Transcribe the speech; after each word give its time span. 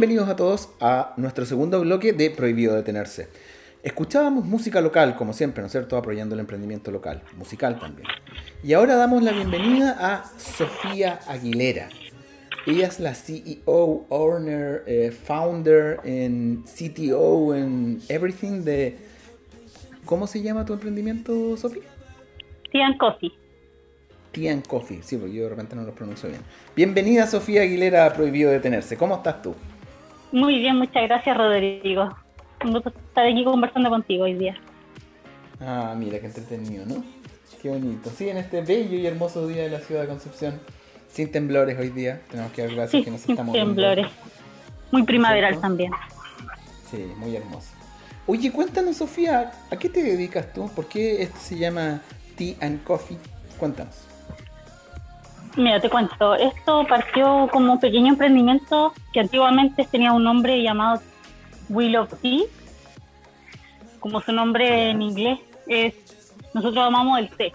Bienvenidos 0.00 0.30
a 0.30 0.36
todos 0.36 0.70
a 0.80 1.12
nuestro 1.18 1.44
segundo 1.44 1.78
bloque 1.78 2.14
de 2.14 2.30
Prohibido 2.30 2.74
Detenerse. 2.74 3.28
Escuchábamos 3.82 4.46
música 4.46 4.80
local, 4.80 5.14
como 5.14 5.34
siempre, 5.34 5.60
¿no 5.60 5.66
es 5.66 5.72
cierto? 5.72 5.94
Apoyando 5.98 6.34
el 6.34 6.40
emprendimiento 6.40 6.90
local, 6.90 7.22
musical 7.36 7.78
también. 7.78 8.08
Y 8.64 8.72
ahora 8.72 8.96
damos 8.96 9.22
la 9.22 9.32
bienvenida 9.32 9.98
a 10.00 10.24
Sofía 10.38 11.20
Aguilera. 11.28 11.90
Ella 12.66 12.86
es 12.86 12.98
la 12.98 13.14
CEO, 13.14 14.06
owner, 14.08 14.84
eh, 14.86 15.10
founder, 15.10 16.00
en 16.04 16.64
CTO, 16.64 17.54
en 17.54 18.00
everything 18.08 18.62
de... 18.64 18.96
¿Cómo 20.06 20.26
se 20.26 20.40
llama 20.40 20.64
tu 20.64 20.72
emprendimiento, 20.72 21.58
Sofía? 21.58 21.82
Tian 22.72 22.96
Coffee. 22.96 23.32
Tian 24.32 24.62
Coffee, 24.62 25.02
sí, 25.02 25.18
porque 25.18 25.34
yo 25.34 25.42
de 25.42 25.50
repente 25.50 25.76
no 25.76 25.82
lo 25.82 25.94
pronuncio 25.94 26.30
bien. 26.30 26.40
Bienvenida, 26.74 27.26
Sofía 27.26 27.60
Aguilera, 27.60 28.06
a 28.06 28.14
Prohibido 28.14 28.50
Detenerse. 28.50 28.96
¿Cómo 28.96 29.16
estás 29.16 29.42
tú? 29.42 29.54
Muy 30.32 30.58
bien, 30.58 30.76
muchas 30.76 31.02
gracias, 31.04 31.36
Rodrigo. 31.36 32.08
Un 32.64 32.72
gusto 32.72 32.90
estar 32.90 33.26
aquí 33.26 33.44
conversando 33.44 33.90
contigo 33.90 34.24
hoy 34.24 34.34
día. 34.34 34.56
Ah, 35.60 35.94
mira, 35.96 36.20
qué 36.20 36.26
entretenido, 36.26 36.86
¿no? 36.86 37.02
Qué 37.60 37.68
bonito. 37.68 38.10
Sí, 38.10 38.28
en 38.28 38.38
este 38.38 38.62
bello 38.62 38.96
y 38.96 39.06
hermoso 39.06 39.46
día 39.46 39.62
de 39.62 39.70
la 39.70 39.80
ciudad 39.80 40.02
de 40.02 40.08
Concepción. 40.08 40.60
Sin 41.08 41.32
temblores 41.32 41.78
hoy 41.78 41.90
día. 41.90 42.22
Tenemos 42.30 42.52
que 42.52 42.62
dar 42.62 42.74
gracias 42.74 43.04
que 43.04 43.10
nos 43.10 43.20
sin 43.20 43.32
estamos 43.32 43.54
temblores. 43.54 44.06
Muy 44.92 45.02
primaveral 45.02 45.60
también. 45.60 45.92
Sí, 46.90 47.04
muy 47.16 47.36
hermoso. 47.36 47.68
Oye, 48.26 48.52
cuéntanos, 48.52 48.96
Sofía, 48.96 49.52
¿a 49.70 49.76
qué 49.76 49.88
te 49.88 50.02
dedicas 50.02 50.52
tú? 50.52 50.68
¿Por 50.74 50.86
qué 50.86 51.22
esto 51.22 51.38
se 51.40 51.58
llama 51.58 52.00
Tea 52.36 52.54
and 52.60 52.84
Coffee? 52.84 53.18
Cuéntanos. 53.58 54.09
Mira, 55.56 55.80
te 55.80 55.90
cuento. 55.90 56.34
Esto 56.36 56.86
partió 56.88 57.48
como 57.52 57.72
un 57.72 57.80
pequeño 57.80 58.08
emprendimiento 58.08 58.92
que 59.12 59.20
antiguamente 59.20 59.84
tenía 59.84 60.12
un 60.12 60.22
nombre 60.22 60.62
llamado 60.62 61.00
Will 61.68 61.96
of 61.96 62.12
Tea. 62.20 62.42
Como 63.98 64.20
su 64.20 64.32
nombre 64.32 64.90
en 64.90 65.02
inglés 65.02 65.40
es, 65.66 65.94
nosotros 66.54 66.84
amamos 66.84 67.18
el 67.18 67.30
té. 67.30 67.52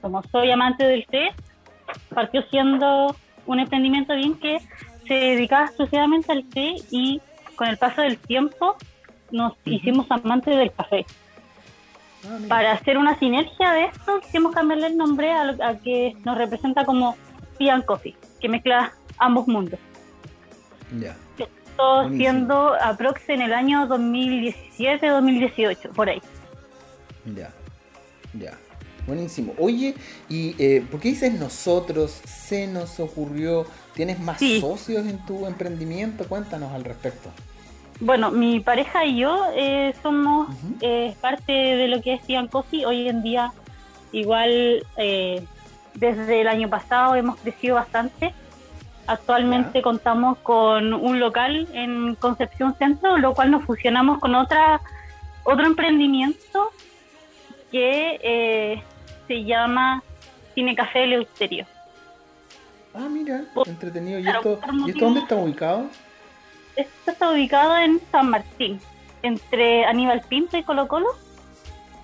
Como 0.00 0.22
soy 0.24 0.50
amante 0.50 0.84
del 0.84 1.06
té, 1.06 1.30
partió 2.12 2.42
siendo 2.50 3.14
un 3.46 3.60
emprendimiento 3.60 4.14
bien 4.14 4.38
que 4.38 4.58
se 5.06 5.14
dedicaba 5.14 5.66
exclusivamente 5.66 6.32
al 6.32 6.44
té 6.44 6.74
y 6.90 7.20
con 7.54 7.68
el 7.68 7.78
paso 7.78 8.02
del 8.02 8.18
tiempo 8.18 8.76
nos 9.30 9.54
hicimos 9.64 10.10
amantes 10.10 10.56
del 10.56 10.72
café. 10.72 11.06
Ah. 12.28 12.38
Para 12.48 12.72
hacer 12.72 12.98
una 12.98 13.18
sinergia 13.18 13.72
de 13.72 13.84
esto, 13.86 14.20
quisimos 14.20 14.52
cambiarle 14.54 14.88
el 14.88 14.96
nombre 14.96 15.32
a, 15.32 15.44
lo- 15.44 15.64
a 15.64 15.76
que 15.76 16.16
nos 16.24 16.36
representa 16.36 16.84
como 16.84 17.16
Tea 17.58 17.74
and 17.74 17.84
Coffee, 17.84 18.16
que 18.40 18.48
mezcla 18.48 18.92
ambos 19.18 19.46
mundos. 19.48 19.78
Ya. 21.00 21.16
Esto 21.38 21.48
Buenísimo. 21.78 22.16
siendo 22.18 22.74
aprox 22.82 23.28
en 23.28 23.42
el 23.42 23.52
año 23.52 23.86
2017-2018, 23.88 25.90
por 25.92 26.08
ahí. 26.08 26.20
Ya, 27.34 27.50
ya. 28.34 28.52
Buenísimo. 29.06 29.52
Oye, 29.58 29.94
¿y 30.28 30.56
eh, 30.58 30.84
por 30.90 30.98
qué 31.00 31.10
dices 31.10 31.32
nosotros? 31.38 32.10
¿Se 32.24 32.66
nos 32.66 32.98
ocurrió? 32.98 33.64
¿Tienes 33.94 34.18
más 34.18 34.38
Sí. 34.38 34.60
socios 34.60 35.06
en 35.06 35.24
tu 35.26 35.46
emprendimiento? 35.46 36.24
Cuéntanos 36.26 36.72
al 36.72 36.82
respecto. 36.82 37.30
Bueno, 38.00 38.30
mi 38.30 38.60
pareja 38.60 39.06
y 39.06 39.18
yo 39.18 39.46
eh, 39.54 39.94
somos 40.02 40.54
eh, 40.80 41.14
parte 41.20 41.52
de 41.52 41.88
lo 41.88 42.02
que 42.02 42.14
es 42.14 42.22
Tea 42.22 42.40
and 42.40 42.50
Coffee. 42.50 42.84
Hoy 42.84 43.08
en 43.08 43.22
día, 43.22 43.52
igual, 44.12 44.84
eh, 44.98 45.42
desde 45.94 46.42
el 46.42 46.48
año 46.48 46.68
pasado 46.68 47.14
hemos 47.14 47.36
crecido 47.36 47.76
bastante. 47.76 48.34
Actualmente 49.06 49.82
contamos 49.82 50.36
con 50.38 50.92
un 50.92 51.20
local 51.20 51.68
en 51.72 52.16
Concepción 52.16 52.74
Centro, 52.76 53.18
lo 53.18 53.34
cual 53.34 53.50
nos 53.50 53.64
fusionamos 53.64 54.18
con 54.18 54.34
otra 54.34 54.80
otro 55.44 55.64
emprendimiento 55.64 56.72
que 57.70 58.18
eh, 58.22 58.82
se 59.28 59.44
llama 59.44 60.02
Cine 60.54 60.74
Café 60.74 61.04
Eleuterio. 61.04 61.66
Ah, 62.92 63.08
mira, 63.08 63.44
entretenido. 63.64 64.18
¿Y 64.18 64.28
esto, 64.28 64.58
¿y 64.86 64.90
esto 64.90 65.04
dónde 65.04 65.20
está 65.20 65.36
ubicado? 65.36 65.88
Esto 66.76 67.10
está 67.10 67.30
ubicado 67.30 67.76
en 67.78 68.00
San 68.12 68.30
Martín, 68.30 68.80
entre 69.22 69.84
Aníbal 69.86 70.20
Pinto 70.28 70.56
y 70.56 70.62
Colo 70.62 70.86
Colo, 70.88 71.08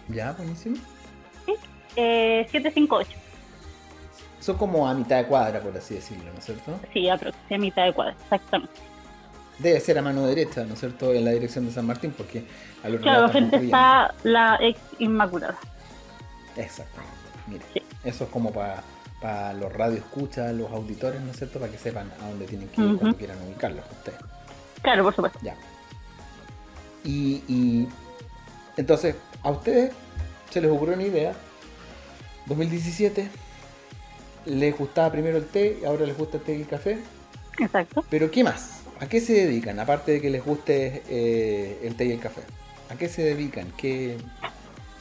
Ya, 0.08 0.32
buenísimo. 0.32 0.76
eh, 1.96 2.46
758. 2.50 3.10
Eso 4.40 4.56
como 4.56 4.88
a 4.88 4.94
mitad 4.94 5.18
de 5.18 5.26
cuadra, 5.26 5.60
por 5.60 5.76
así 5.76 5.94
decirlo, 5.94 6.32
¿no 6.32 6.38
es 6.38 6.44
cierto? 6.44 6.78
Sí, 6.92 7.08
aproximadamente 7.08 7.54
a 7.54 7.58
mitad 7.58 7.84
de 7.84 7.92
cuadra, 7.92 8.14
exactamente. 8.22 8.74
Debe 9.58 9.78
ser 9.78 9.98
a 9.98 10.02
mano 10.02 10.26
derecha, 10.26 10.64
¿no 10.64 10.74
es 10.74 10.80
cierto? 10.80 11.12
En 11.12 11.24
la 11.24 11.30
dirección 11.30 11.66
de 11.66 11.72
San 11.72 11.86
Martín, 11.86 12.12
porque 12.16 12.44
al 12.82 12.92
otro 12.94 13.02
Claro, 13.02 13.28
frente 13.28 13.56
está 13.56 14.12
la 14.24 14.58
ex 14.60 14.80
Inmaculada. 14.98 15.56
Exactamente. 16.56 17.14
Mira, 17.46 17.64
Sí. 17.72 17.82
eso 18.04 18.24
es 18.24 18.30
como 18.30 18.50
para 18.52 19.52
los 19.52 19.72
radioescuchas, 19.72 20.52
los 20.54 20.70
auditores, 20.72 21.20
¿no 21.20 21.30
es 21.30 21.36
cierto? 21.36 21.60
Para 21.60 21.70
que 21.70 21.78
sepan 21.78 22.10
a 22.20 22.28
dónde 22.28 22.46
tienen 22.46 22.68
que 22.68 22.80
ir 22.80 22.86
Ujú. 22.88 22.98
cuando 22.98 23.16
quieran 23.16 23.38
ubicarlos 23.46 23.84
ustedes. 23.98 24.18
Claro, 24.82 25.04
por 25.04 25.14
supuesto. 25.14 25.38
Ya. 25.42 25.54
Y, 27.04 27.42
y 27.48 27.88
entonces, 28.76 29.16
a 29.42 29.50
ustedes 29.50 29.92
se 30.50 30.60
les 30.60 30.70
ocurrió 30.70 30.94
una 30.94 31.04
idea. 31.04 31.34
2017, 32.46 33.28
les 34.46 34.76
gustaba 34.76 35.10
primero 35.12 35.36
el 35.38 35.46
té, 35.46 35.82
ahora 35.86 36.04
les 36.06 36.16
gusta 36.16 36.36
el 36.38 36.42
té 36.42 36.56
y 36.56 36.60
el 36.62 36.66
café. 36.68 36.98
Exacto. 37.58 38.04
Pero 38.10 38.30
¿qué 38.30 38.42
más? 38.44 38.82
¿A 39.00 39.06
qué 39.08 39.20
se 39.20 39.32
dedican? 39.32 39.78
Aparte 39.80 40.12
de 40.12 40.20
que 40.20 40.30
les 40.30 40.44
guste 40.44 41.02
eh, 41.08 41.80
el 41.84 41.96
té 41.96 42.06
y 42.06 42.12
el 42.12 42.20
café. 42.20 42.42
¿A 42.90 42.96
qué 42.96 43.08
se 43.08 43.22
dedican? 43.22 43.72
¿Qué, 43.76 44.16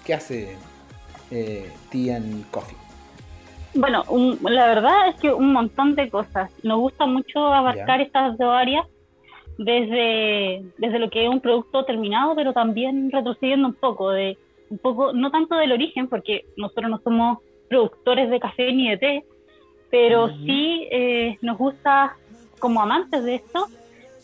qué 0.05 0.13
hace 0.13 0.55
eh, 1.31 1.71
Tea 1.91 2.17
and 2.17 2.49
Coffee? 2.51 2.77
Bueno, 3.73 4.03
un- 4.09 4.37
la 4.43 4.67
verdad 4.67 5.07
es 5.09 5.15
que 5.15 5.31
un 5.31 5.53
montón 5.53 5.95
de 5.95 6.09
cosas. 6.09 6.51
Nos 6.63 6.79
gusta 6.79 7.05
mucho 7.05 7.47
abarcar 7.53 7.99
Ya. 7.99 8.03
estas 8.05 8.37
dos 8.37 8.53
áreas 8.53 8.85
desde, 9.63 10.63
desde 10.77 10.99
lo 10.99 11.09
que 11.09 11.23
es 11.23 11.29
un 11.29 11.41
producto 11.41 11.85
terminado, 11.85 12.35
pero 12.35 12.53
también 12.53 13.11
retrocediendo 13.11 13.67
un 13.67 13.75
poco 13.75 14.09
de 14.11 14.37
un 14.69 14.77
poco, 14.79 15.13
no 15.13 15.31
tanto 15.31 15.55
del 15.55 15.73
origen, 15.73 16.07
porque 16.07 16.45
nosotros 16.55 16.89
no 16.89 16.99
somos 17.03 17.39
productores 17.69 18.29
de 18.29 18.39
café 18.39 18.71
ni 18.71 18.89
de 18.89 18.97
té, 18.97 19.25
pero 19.89 20.25
Ujú. 20.25 20.45
sí 20.45 20.87
eh, 20.91 21.37
nos 21.41 21.57
gusta, 21.57 22.17
como 22.59 22.81
amantes 22.81 23.23
de 23.23 23.35
esto, 23.35 23.67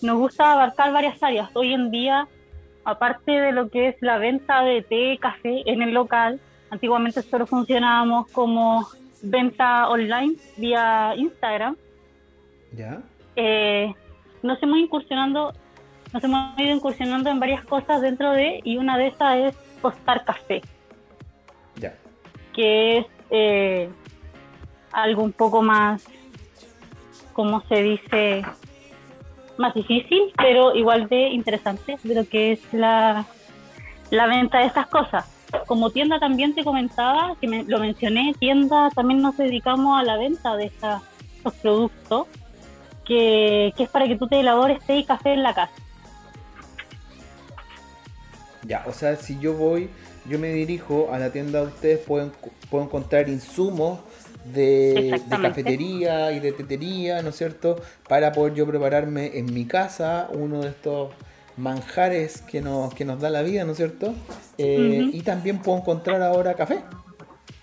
nos 0.02 0.18
gusta 0.18 0.54
abarcar 0.54 0.94
varias 0.94 1.22
áreas. 1.22 1.50
Hoy 1.54 1.74
en 1.74 1.92
día, 1.92 2.28
aparte 2.86 3.32
de 3.32 3.52
lo 3.52 3.70
que 3.70 3.90
es 3.90 3.96
la 4.00 4.18
venta 4.18 4.64
de 4.64 4.84
té, 4.84 5.18
café 5.20 5.64
en 5.66 5.82
el 5.82 5.94
local, 5.94 6.40
antiguamente 6.70 7.22
solo 7.24 7.46
funcionábamos 7.46 8.28
como 8.32 8.88
venta 9.22 9.90
online 9.90 10.36
vía 10.56 11.14
Instagram. 11.18 11.76
¿Ya? 12.74 13.02
Eh, 13.36 13.94
nos 14.48 14.62
hemos 14.64 14.80
incursionando, 14.80 15.54
nos 16.14 16.24
hemos 16.24 16.58
ido 16.60 16.76
incursionando 16.76 17.30
en 17.30 17.40
varias 17.40 17.64
cosas 17.66 18.02
dentro 18.02 18.32
de, 18.32 18.62
y 18.64 18.78
una 18.78 18.98
de 18.98 19.08
esas 19.08 19.38
es 19.38 19.56
postar 19.82 20.26
café, 20.26 20.62
Ya. 21.76 21.94
que 22.54 22.98
es 23.00 23.06
eh, 23.30 23.90
algo 24.92 25.22
un 25.24 25.32
poco 25.34 25.62
más, 25.62 26.04
como 27.34 27.62
se 27.68 27.84
dice, 27.84 28.44
más 29.58 29.74
difícil, 29.74 30.32
pero 30.38 30.76
igual 30.76 31.08
de 31.08 31.30
interesante 31.30 31.98
de 32.04 32.16
lo 32.16 32.28
que 32.28 32.54
es 32.54 32.74
la, 32.74 33.26
la 34.10 34.26
venta 34.28 34.60
de 34.60 34.66
estas 34.66 34.88
cosas. 34.88 35.34
Como 35.66 35.92
tienda 35.92 36.20
también 36.20 36.54
te 36.56 36.64
comentaba, 36.64 37.36
que 37.40 37.48
me- 37.48 37.64
lo 37.64 37.80
mencioné, 37.80 38.34
tienda 38.40 38.90
también 38.92 39.22
nos 39.22 39.38
dedicamos 39.38 40.00
a 40.00 40.04
la 40.04 40.18
venta 40.18 40.56
de 40.58 40.66
estos 40.66 41.02
productos, 41.62 42.28
que, 43.08 43.74
que 43.76 43.84
es 43.84 43.90
para 43.90 44.08
que 44.08 44.18
tú 44.18 44.28
te 44.28 44.40
elabores 44.40 44.84
té 44.86 44.98
y 44.98 45.06
café 45.06 45.34
en 45.34 45.44
la 45.44 45.54
casa. 45.54 45.74
Ya, 48.64 48.84
o 48.86 48.92
sea, 48.92 49.16
si 49.16 49.40
yo 49.40 49.54
voy, 49.54 49.90
yo 50.30 50.40
me 50.40 50.50
dirijo 50.50 51.10
a 51.14 51.20
la 51.20 51.32
tienda 51.32 51.62
de 51.62 51.68
ustedes, 51.68 52.00
puedo, 52.00 52.32
puedo 52.70 52.84
encontrar 52.84 53.30
insumos 53.30 54.00
de, 54.54 55.22
cafetería 55.30 56.32
y 56.34 56.40
de 56.40 56.52
tetería, 56.52 57.22
¿no 57.22 57.30
es 57.30 57.38
cierto? 57.38 57.82
Para 58.08 58.32
poder 58.32 58.54
yo 58.54 58.68
prepararme 58.68 59.38
en 59.38 59.54
mi 59.54 59.66
casa 59.66 60.28
uno 60.34 60.62
de 60.62 60.70
estos 60.70 61.12
manjares 61.56 62.42
que 62.42 62.62
nos, 62.62 62.94
que 62.94 63.06
nos 63.06 63.20
da 63.20 63.30
la 63.30 63.42
vida, 63.42 63.64
¿no 63.64 63.72
es 63.72 63.78
cierto? 63.78 64.14
Eh. 64.58 65.10
Y 65.14 65.22
también 65.22 65.60
puedo 65.60 65.80
encontrar 65.80 66.22
ahora 66.22 66.54
café. 66.54 66.82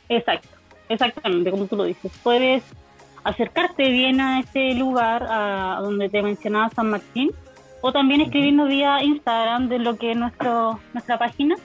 Exacto, 0.09 0.49
exactamente, 0.89 1.51
como 1.51 1.67
tú 1.67 1.77
lo 1.77 1.85
dices. 1.85 2.11
Puedes 2.23 2.63
acercarte 3.25 3.89
bien 3.89 4.21
a 4.21 4.41
ese 4.41 4.75
lugar, 4.75 5.27
a 5.29 5.81
donde 5.81 6.09
te 6.09 6.23
mencionaba 6.23 6.69
San 6.71 6.91
Martín, 6.91 7.31
o 7.81 7.93
también 7.93 8.21
escribirnos 8.21 8.69
vía 8.69 9.03
Instagram 9.03 9.69
de 9.69 9.79
lo 9.79 9.97
que 9.97 10.13
es 10.13 10.17
nuestro, 10.17 10.79
nuestra 10.93 11.19
página 11.19 11.57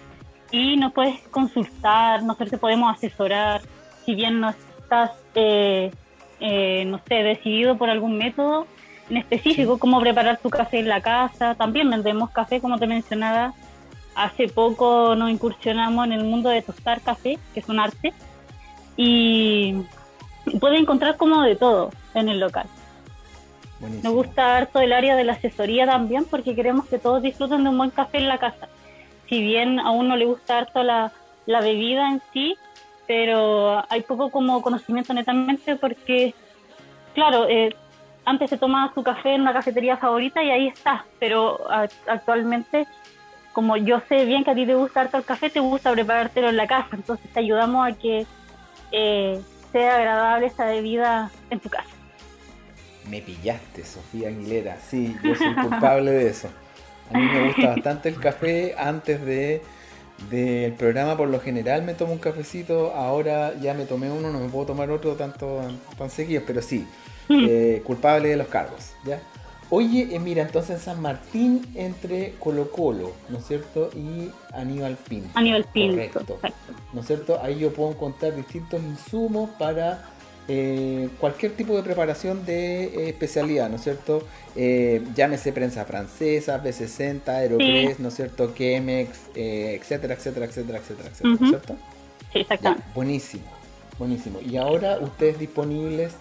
y 0.52 0.78
nos 0.78 0.94
puedes 0.94 1.20
consultar, 1.30 2.24
nosotros 2.24 2.50
te 2.50 2.58
podemos 2.58 2.94
asesorar, 2.94 3.62
si 4.06 4.16
bien 4.16 4.40
no 4.40 4.50
estás, 4.50 5.12
eh, 5.36 5.92
eh, 6.40 6.86
no 6.86 7.00
sé, 7.08 7.16
decidido 7.16 7.78
por 7.78 7.90
algún 7.90 8.18
método, 8.18 8.66
en 9.10 9.18
específico, 9.18 9.78
cómo 9.80 10.00
preparar 10.00 10.38
tu 10.38 10.50
café 10.50 10.80
en 10.80 10.88
la 10.88 11.02
casa. 11.02 11.56
También 11.56 11.90
vendemos 11.90 12.30
café, 12.30 12.62
como 12.62 12.78
te 12.78 12.88
mencionaba. 12.88 13.54
Hace 14.16 14.48
poco 14.48 15.16
nos 15.16 15.32
incursionamos 15.32 16.06
en 16.06 16.14
el 16.14 16.24
mundo 16.26 16.50
de 16.50 16.62
tostar 16.62 17.02
café, 17.02 17.38
que 17.54 17.60
es 17.60 17.70
un 17.70 17.80
arte. 17.80 18.14
Y 18.98 19.84
puedes 20.60 20.80
encontrar 20.80 21.18
como 21.18 21.42
de 21.42 21.56
todo 21.56 21.92
en 22.14 22.30
el 22.30 22.40
local. 22.40 22.68
Nos 24.04 24.14
gusta 24.14 24.58
harto 24.58 24.82
el 24.82 24.92
área 24.92 25.16
de 25.16 25.24
la 25.24 25.34
asesoría 25.34 25.86
también 25.86 26.26
porque 26.26 26.56
queremos 26.56 26.86
que 26.88 27.00
todos 27.00 27.22
disfruten 27.22 27.64
de 27.64 27.70
un 27.70 27.78
buen 27.78 27.92
café 27.92 28.18
en 28.18 28.28
la 28.28 28.38
casa. 28.38 28.68
Si 29.28 29.42
bien 29.42 29.80
a 29.80 29.92
uno 29.92 30.18
le 30.18 30.26
gusta 30.26 30.58
harto 30.58 30.84
la, 30.84 31.14
la 31.46 31.62
bebida 31.62 32.10
en 32.10 32.22
sí, 32.34 32.58
pero 33.08 33.84
hay 33.90 34.02
poco 34.02 34.30
como 34.30 34.62
conocimiento 34.62 35.14
netamente 35.14 35.76
porque, 35.76 36.34
claro, 37.16 37.48
eh, 37.48 37.74
antes 38.26 38.50
se 38.50 38.58
tomaba 38.58 38.94
su 38.94 39.02
café 39.02 39.34
en 39.34 39.42
una 39.42 39.54
cafetería 39.54 39.98
favorita 39.98 40.44
y 40.44 40.52
ahí 40.52 40.68
está, 40.68 41.06
pero 41.20 41.60
actualmente, 42.06 42.86
como 43.54 43.78
yo 43.78 44.02
sé 44.08 44.26
bien 44.26 44.44
que 44.44 44.52
a 44.52 44.56
ti 44.56 44.66
te 44.66 44.76
gusta 44.76 45.02
harto 45.02 45.18
el 45.18 45.26
café, 45.26 45.50
te 45.50 45.60
gusta 45.60 45.92
preparártelo 45.92 46.50
en 46.50 46.58
la 46.58 46.68
casa, 46.68 46.90
entonces 46.92 47.32
te 47.32 47.40
ayudamos 47.40 47.88
a 47.88 47.94
que 47.94 48.28
eh, 48.92 49.42
sea 49.72 49.96
agradable 49.98 50.48
esa 50.48 50.66
bebida 50.66 51.32
en 51.50 51.60
tu 51.60 51.70
casa. 51.70 51.90
Me 53.10 53.22
pillaste, 53.22 53.84
Sofía 53.86 54.30
Aguilera. 54.30 54.78
Sí, 54.78 55.16
yo 55.24 55.36
soy 55.36 55.56
culpable 55.56 56.12
de 56.12 56.30
eso. 56.30 56.50
A 57.12 57.18
mí 57.18 57.26
me 57.26 57.48
gusta 57.48 57.70
bastante 57.70 58.10
el 58.10 58.20
café 58.20 58.76
antes 58.78 59.26
de 59.26 59.62
del 60.30 60.74
programa 60.74 61.16
por 61.16 61.30
lo 61.30 61.40
general 61.40 61.84
me 61.84 61.94
tomo 61.94 62.14
un 62.14 62.20
cafecito, 62.20 62.94
ahora 62.94 63.54
ya 63.60 63.74
me 63.74 63.86
tomé 63.86 64.12
uno, 64.12 64.32
no 64.32 64.40
me 64.40 64.50
puedo 64.50 64.66
tomar 64.66 64.92
otro 64.92 65.16
tanto 65.16 65.62
tan 65.98 66.10
seguido, 66.10 66.44
pero 66.46 66.62
sí, 66.62 66.86
eh, 67.30 67.82
culpable 67.86 68.30
de 68.30 68.38
los 68.38 68.48
cargos, 68.48 68.94
¿ya? 69.06 69.22
Oye, 69.72 70.08
eh, 70.12 70.20
mira, 70.20 70.42
entonces 70.42 70.82
San 70.82 71.02
Martín 71.02 71.62
entre 71.76 72.34
Colo 72.40 72.72
Colo, 72.72 73.14
¿no 73.30 73.38
es 73.38 73.46
cierto? 73.46 73.92
Y 73.96 74.32
Aníbal 74.52 74.98
Pinto. 75.08 75.30
Aníbal 75.36 75.66
Pinto, 75.66 76.26
correcto. 76.26 76.74
¿No 76.92 77.02
es 77.02 77.08
cierto? 77.08 77.40
Ahí 77.42 77.60
yo 77.60 77.72
puedo 77.72 77.92
encontrar 77.92 78.36
distintos 78.36 78.82
insumos 78.82 79.52
para 79.60 80.10
eh, 80.52 81.10
cualquier 81.20 81.52
tipo 81.52 81.76
de 81.76 81.84
preparación 81.84 82.44
de 82.44 82.86
eh, 82.86 83.10
especialidad, 83.10 83.70
¿no 83.70 83.76
es 83.76 83.84
cierto? 83.84 84.24
Eh, 84.56 85.04
llámese 85.16 85.54
prensa 85.54 85.86
francesa, 85.86 86.64
B60, 86.64 87.28
Aeropress, 87.28 88.00
¿no 88.00 88.08
es 88.08 88.16
cierto? 88.16 88.52
Chemex, 88.56 89.10
etcétera, 89.36 90.16
etcétera, 90.16 90.48
etcétera, 90.48 90.80
etcétera, 90.80 91.10
etcétera, 91.10 91.36
¿no 91.40 91.46
es 91.46 91.50
cierto? 91.50 91.76
Sí, 92.34 92.40
exactamente. 92.40 92.84
buenísimo, 92.96 93.44
buenísimo. 94.00 94.40
Y 94.42 94.58
ahora 94.58 94.98
ustedes 95.00 95.38
disponibles 95.38 96.16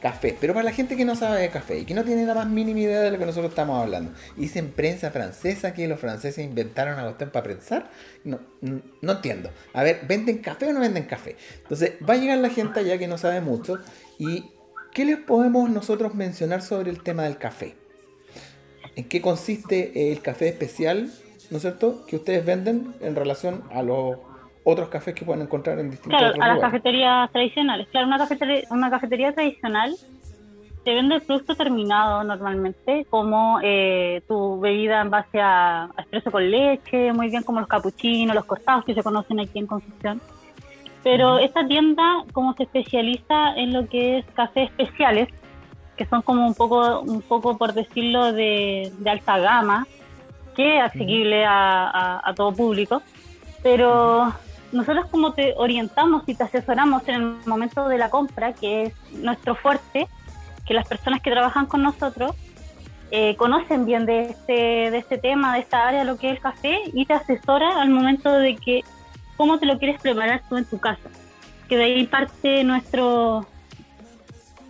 café. 0.00 0.36
Pero 0.40 0.54
para 0.54 0.64
la 0.64 0.72
gente 0.72 0.96
que 0.96 1.04
no 1.04 1.14
sabe 1.14 1.40
de 1.40 1.50
café 1.50 1.78
y 1.78 1.84
que 1.84 1.94
no 1.94 2.04
tiene 2.04 2.24
la 2.26 2.34
más 2.34 2.48
mínima 2.48 2.80
idea 2.80 3.00
de 3.00 3.10
lo 3.10 3.18
que 3.18 3.26
nosotros 3.26 3.50
estamos 3.50 3.80
hablando, 3.82 4.12
dicen 4.36 4.72
prensa 4.72 5.10
francesa 5.10 5.74
que 5.74 5.86
los 5.86 6.00
franceses 6.00 6.44
inventaron 6.44 6.98
a 6.98 7.08
usted 7.08 7.30
para 7.30 7.44
prensar. 7.44 7.90
No, 8.24 8.40
no, 8.60 9.12
entiendo. 9.12 9.50
A 9.72 9.82
ver, 9.82 10.00
¿venden 10.06 10.38
café 10.38 10.68
o 10.68 10.72
no 10.72 10.80
venden 10.80 11.04
café? 11.04 11.36
Entonces, 11.62 11.92
va 12.08 12.14
a 12.14 12.16
llegar 12.16 12.38
la 12.38 12.50
gente 12.50 12.80
allá 12.80 12.98
que 12.98 13.08
no 13.08 13.18
sabe 13.18 13.40
mucho. 13.40 13.78
¿Y 14.18 14.50
qué 14.92 15.04
les 15.04 15.18
podemos 15.18 15.70
nosotros 15.70 16.14
mencionar 16.14 16.62
sobre 16.62 16.90
el 16.90 17.02
tema 17.02 17.24
del 17.24 17.38
café? 17.38 17.76
¿En 18.96 19.08
qué 19.08 19.20
consiste 19.20 20.12
el 20.12 20.20
café 20.20 20.48
especial, 20.48 21.12
¿no 21.50 21.56
es 21.58 21.62
cierto?, 21.62 22.04
que 22.06 22.16
ustedes 22.16 22.44
venden 22.44 22.94
en 23.00 23.14
relación 23.14 23.64
a 23.70 23.82
los 23.82 24.16
otros 24.64 24.88
cafés 24.88 25.14
que 25.14 25.24
pueden 25.24 25.42
encontrar 25.42 25.78
en 25.78 25.90
distintos 25.90 26.18
claro, 26.18 26.42
a 26.42 26.48
las 26.48 26.60
cafeterías 26.60 27.30
tradicionales. 27.32 27.88
Claro, 27.88 28.06
una 28.06 28.18
cafetería, 28.18 28.62
una 28.70 28.90
cafetería 28.90 29.32
tradicional 29.32 29.94
te 30.84 30.94
vende 30.94 31.16
el 31.16 31.22
producto 31.22 31.54
terminado 31.54 32.24
normalmente, 32.24 33.06
como 33.10 33.60
eh, 33.62 34.22
tu 34.26 34.58
bebida 34.60 35.02
en 35.02 35.10
base 35.10 35.40
a, 35.40 35.90
espresso 35.98 36.30
con 36.30 36.50
leche, 36.50 37.12
muy 37.12 37.28
bien 37.28 37.42
como 37.42 37.60
los 37.60 37.68
capuchinos, 37.68 38.34
los 38.34 38.46
cortados 38.46 38.84
que 38.84 38.94
se 38.94 39.02
conocen 39.02 39.40
aquí 39.40 39.58
en 39.58 39.66
Concepción. 39.66 40.20
Pero 41.02 41.38
esta 41.38 41.66
tienda 41.66 42.24
como 42.32 42.54
se 42.54 42.64
especializa 42.64 43.54
en 43.56 43.72
lo 43.72 43.88
que 43.88 44.18
es 44.18 44.26
cafés 44.34 44.70
especiales, 44.70 45.28
que 45.96 46.06
son 46.06 46.22
como 46.22 46.46
un 46.46 46.54
poco, 46.54 47.00
un 47.00 47.20
poco 47.22 47.58
por 47.58 47.74
decirlo, 47.74 48.32
de, 48.32 48.90
alta 49.04 49.38
gama, 49.38 49.86
que 50.54 50.78
es 50.78 50.82
asequible 50.82 51.44
a, 51.44 52.20
a 52.24 52.34
todo 52.34 52.52
público. 52.52 53.02
Pero 53.62 54.32
nosotros 54.72 55.06
como 55.10 55.32
te 55.32 55.54
orientamos 55.56 56.22
y 56.26 56.34
te 56.34 56.44
asesoramos 56.44 57.06
en 57.08 57.14
el 57.14 57.22
momento 57.46 57.88
de 57.88 57.98
la 57.98 58.10
compra, 58.10 58.52
que 58.52 58.84
es 58.84 59.12
nuestro 59.12 59.54
fuerte, 59.54 60.08
que 60.66 60.74
las 60.74 60.86
personas 60.86 61.20
que 61.20 61.30
trabajan 61.30 61.66
con 61.66 61.82
nosotros 61.82 62.36
eh, 63.10 63.34
conocen 63.36 63.86
bien 63.86 64.06
de 64.06 64.22
este, 64.22 64.52
de 64.90 64.98
este 64.98 65.18
tema, 65.18 65.54
de 65.54 65.60
esta 65.60 65.88
área, 65.88 66.04
lo 66.04 66.16
que 66.16 66.28
es 66.28 66.36
el 66.36 66.40
café, 66.40 66.78
y 66.92 67.06
te 67.06 67.14
asesora 67.14 67.80
al 67.80 67.90
momento 67.90 68.32
de 68.32 68.56
que 68.56 68.84
cómo 69.36 69.58
te 69.58 69.66
lo 69.66 69.78
quieres 69.78 70.00
preparar 70.00 70.42
tú 70.48 70.56
en 70.56 70.64
tu 70.64 70.78
casa. 70.78 71.08
Que 71.68 71.76
de 71.76 71.84
ahí 71.84 72.06
parte 72.06 72.62
nuestro, 72.62 73.46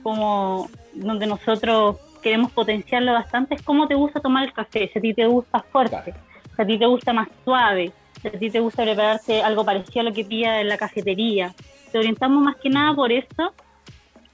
como 0.03 0.71
donde 0.95 1.27
nosotros 1.27 1.97
queremos 2.23 2.51
potenciarlo 2.53 3.13
bastante, 3.13 3.55
es 3.55 3.63
cómo 3.63 3.87
te 3.89 3.95
gusta 3.95 4.21
tomar 4.21 4.45
el 4.45 4.53
café, 4.53 4.89
si 4.93 4.99
a 4.99 5.03
ti 5.03 5.15
te 5.15 5.27
gusta 5.27 5.61
fuerte, 5.71 6.15
si 6.57 6.63
a 6.63 6.67
ti 6.67 6.79
te 6.79 6.87
gusta 6.87 7.13
más 7.13 7.29
suave, 7.45 7.93
si 8.21 8.29
a 8.29 8.33
ti 8.33 8.51
te 8.51 8.61
gusta 8.61 8.83
prepararte 8.83 9.43
algo 9.43 9.65
parecido 9.65 10.01
a 10.01 10.05
lo 10.05 10.13
que 10.13 10.25
pilla 10.25 10.61
en 10.61 10.69
la 10.69 10.77
cafetería. 10.77 11.55
Te 11.91 11.99
orientamos 11.99 12.43
más 12.43 12.57
que 12.57 12.69
nada 12.69 12.95
por 12.95 13.13
eso. 13.13 13.53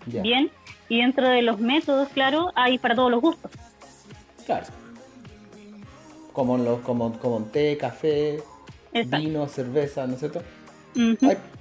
Bien. 0.07 0.51
Y 0.89 1.01
dentro 1.01 1.29
de 1.29 1.43
los 1.43 1.59
métodos, 1.59 2.09
claro, 2.09 2.53
hay 2.55 2.79
para 2.79 2.95
todos 2.95 3.11
los 3.11 3.21
gustos. 3.21 3.51
Claro. 4.45 4.67
Como, 6.33 6.59
los, 6.59 6.81
como, 6.81 7.19
como 7.19 7.41
té, 7.45 7.77
café, 7.77 8.43
vino, 8.93 9.47
cerveza, 9.49 10.07
¿no 10.07 10.15
es 10.15 10.21
cierto? 10.21 10.43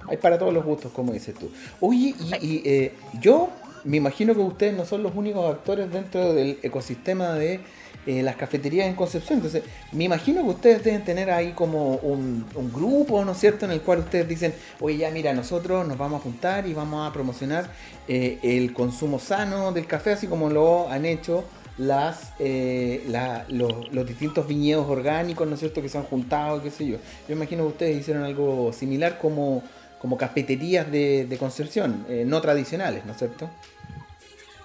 hay, 0.08 0.16
para 0.16 0.38
todos 0.38 0.52
los 0.52 0.64
gustos, 0.64 0.92
como 0.92 1.12
dices 1.12 1.34
tú. 1.34 1.50
Oye, 1.80 2.14
y, 2.40 2.62
eh, 2.64 2.94
yo 3.20 3.48
me 3.84 3.96
imagino 3.96 4.34
que 4.34 4.40
ustedes 4.40 4.76
no 4.76 4.84
son 4.84 5.02
los 5.02 5.14
únicos 5.14 5.48
actores 5.50 5.90
dentro 5.90 6.32
del 6.32 6.58
ecosistema 6.62 7.34
de 7.34 7.60
eh, 8.06 8.22
las 8.22 8.36
cafeterías 8.36 8.86
en 8.86 8.94
Concepción. 8.94 9.38
Entonces, 9.38 9.64
me 9.90 10.04
imagino 10.04 10.42
que 10.44 10.50
ustedes 10.50 10.84
deben 10.84 11.04
tener 11.04 11.28
ahí 11.28 11.52
como 11.52 11.96
un, 11.96 12.46
grupo, 12.72 13.24
¿no 13.24 13.32
es 13.32 13.38
cierto?, 13.38 13.64
en 13.64 13.72
el 13.72 13.80
cual 13.80 13.98
ustedes 13.98 14.28
dicen, 14.28 14.54
oye, 14.80 14.98
ya 14.98 15.10
mira, 15.10 15.32
nosotros 15.32 15.86
nos 15.88 15.98
vamos 15.98 16.20
a 16.20 16.22
juntar 16.22 16.68
y 16.68 16.72
vamos 16.72 17.08
a 17.08 17.12
promocionar 17.12 17.68
eh, 18.06 18.38
el 18.44 18.72
consumo 18.72 19.18
sano 19.18 19.72
del 19.72 19.88
café, 19.88 20.12
así 20.12 20.28
como 20.28 20.48
lo 20.50 20.88
han 20.88 21.04
hecho 21.04 21.44
las 21.78 22.32
eh, 22.38 23.04
los, 23.48 24.06
distintos 24.06 24.46
viñedos 24.46 24.88
orgánicos, 24.88 25.48
¿no 25.48 25.54
es 25.54 25.60
cierto?, 25.60 25.82
que 25.82 25.88
se 25.88 25.98
han 25.98 26.04
juntado, 26.04 26.62
qué 26.62 26.70
sé 26.70 26.86
yo. 26.86 26.98
Yo 27.28 27.34
imagino 27.34 27.64
que 27.64 27.68
ustedes 27.68 27.98
hicieron 27.98 28.22
algo 28.22 28.72
similar 28.72 29.18
como, 29.18 29.64
como 30.00 30.16
cafeterías 30.16 30.88
de, 30.92 31.26
de 31.26 31.38
Concepción, 31.38 32.06
no 32.26 32.40
tradicionales, 32.40 33.04
¿no 33.04 33.12
es 33.12 33.18
cierto? 33.18 33.50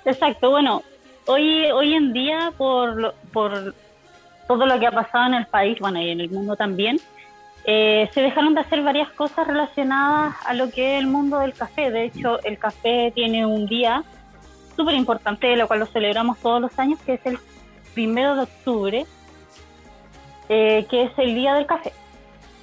Exacto, 0.05 0.51
bueno, 0.51 0.83
hoy, 1.25 1.65
hoy 1.71 1.93
en 1.93 2.13
día, 2.13 2.51
por, 2.57 3.13
por 3.31 3.73
todo 4.47 4.65
lo 4.65 4.79
que 4.79 4.87
ha 4.87 4.91
pasado 4.91 5.27
en 5.27 5.33
el 5.35 5.45
país, 5.45 5.79
bueno, 5.79 6.01
y 6.01 6.09
en 6.09 6.21
el 6.21 6.29
mundo 6.29 6.55
también, 6.55 6.99
eh, 7.65 8.09
se 8.13 8.21
dejaron 8.21 8.55
de 8.55 8.61
hacer 8.61 8.81
varias 8.81 9.09
cosas 9.11 9.47
relacionadas 9.47 10.35
a 10.45 10.53
lo 10.53 10.69
que 10.71 10.95
es 10.95 11.03
el 11.03 11.07
mundo 11.07 11.39
del 11.39 11.53
café. 11.53 11.91
De 11.91 12.05
hecho, 12.05 12.41
el 12.43 12.57
café 12.57 13.11
tiene 13.13 13.45
un 13.45 13.67
día 13.67 14.03
súper 14.75 14.95
importante, 14.95 15.55
lo 15.55 15.67
cual 15.67 15.81
lo 15.81 15.85
celebramos 15.85 16.39
todos 16.39 16.61
los 16.61 16.77
años, 16.79 16.99
que 17.05 17.13
es 17.13 17.25
el 17.25 17.37
primero 17.93 18.35
de 18.35 18.41
octubre, 18.43 19.05
eh, 20.49 20.85
que 20.89 21.03
es 21.03 21.11
el 21.17 21.35
Día 21.35 21.53
del 21.53 21.65
Café. 21.65 21.93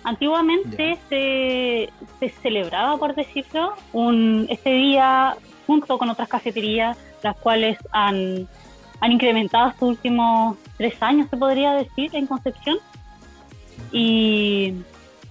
Antiguamente 0.04 0.98
se, 1.08 1.90
se, 2.18 2.28
celebraba, 2.40 2.96
por 2.96 3.14
decirlo, 3.14 3.74
un, 3.92 4.46
este 4.48 4.70
día 4.70 5.36
junto 5.66 5.98
con 5.98 6.08
otras 6.08 6.28
cafeterías 6.28 6.96
las 7.22 7.36
cuales 7.36 7.78
han, 7.92 8.48
han 9.00 9.12
incrementado 9.12 9.70
estos 9.70 9.88
últimos 9.88 10.56
tres 10.76 11.00
años, 11.02 11.28
se 11.30 11.36
podría 11.36 11.72
decir, 11.72 12.10
en 12.14 12.26
Concepción. 12.26 12.78
Y, 13.92 14.74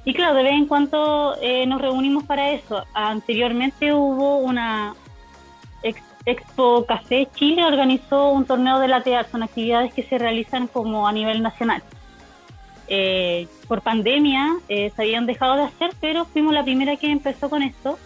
y 0.06 0.14
claro, 0.14 0.36
de 0.36 0.44
vez 0.44 0.54
en 0.54 0.68
cuando 0.68 1.36
eh, 1.42 1.66
nos 1.68 1.82
reunimos 1.82 2.24
para 2.24 2.52
eso. 2.52 2.84
Anteriormente 2.94 3.94
hubo 3.94 4.38
una 4.38 4.96
Expo 6.28 6.86
Café 6.86 7.30
Chile, 7.36 7.64
organizó 7.64 8.32
un 8.32 8.46
torneo 8.46 8.80
de 8.80 8.90
latear, 8.90 9.26
son 9.32 9.44
actividades 9.44 9.94
que 9.94 10.04
se 10.04 10.18
realizan 10.18 10.68
como 10.68 11.08
a 11.08 11.14
nivel 11.14 11.42
nacional. 11.42 11.82
Eh, 12.90 13.48
por 13.68 13.82
pandemia 13.82 14.58
eh, 14.68 14.92
se 14.94 15.02
habían 15.02 15.26
dejado 15.26 15.56
de 15.56 15.64
hacer, 15.64 15.92
pero 16.02 16.26
fuimos 16.26 16.54
la 16.54 16.64
primera 16.64 16.98
que 16.98 17.10
empezó 17.10 17.50
con 17.50 17.64
esto. 17.64 17.98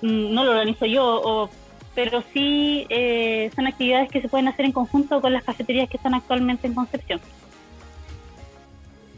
Mm, 0.00 0.32
no 0.32 0.44
lo 0.44 0.52
organizo 0.52 0.86
yo, 0.86 1.04
o 1.04 1.50
pero 1.94 2.22
sí 2.32 2.86
eh, 2.88 3.50
son 3.54 3.66
actividades 3.66 4.10
que 4.10 4.20
se 4.20 4.28
pueden 4.28 4.48
hacer 4.48 4.64
en 4.64 4.72
conjunto 4.72 5.20
con 5.20 5.32
las 5.32 5.44
cafeterías 5.44 5.88
que 5.88 5.96
están 5.96 6.14
actualmente 6.14 6.66
en 6.66 6.74
Concepción. 6.74 7.20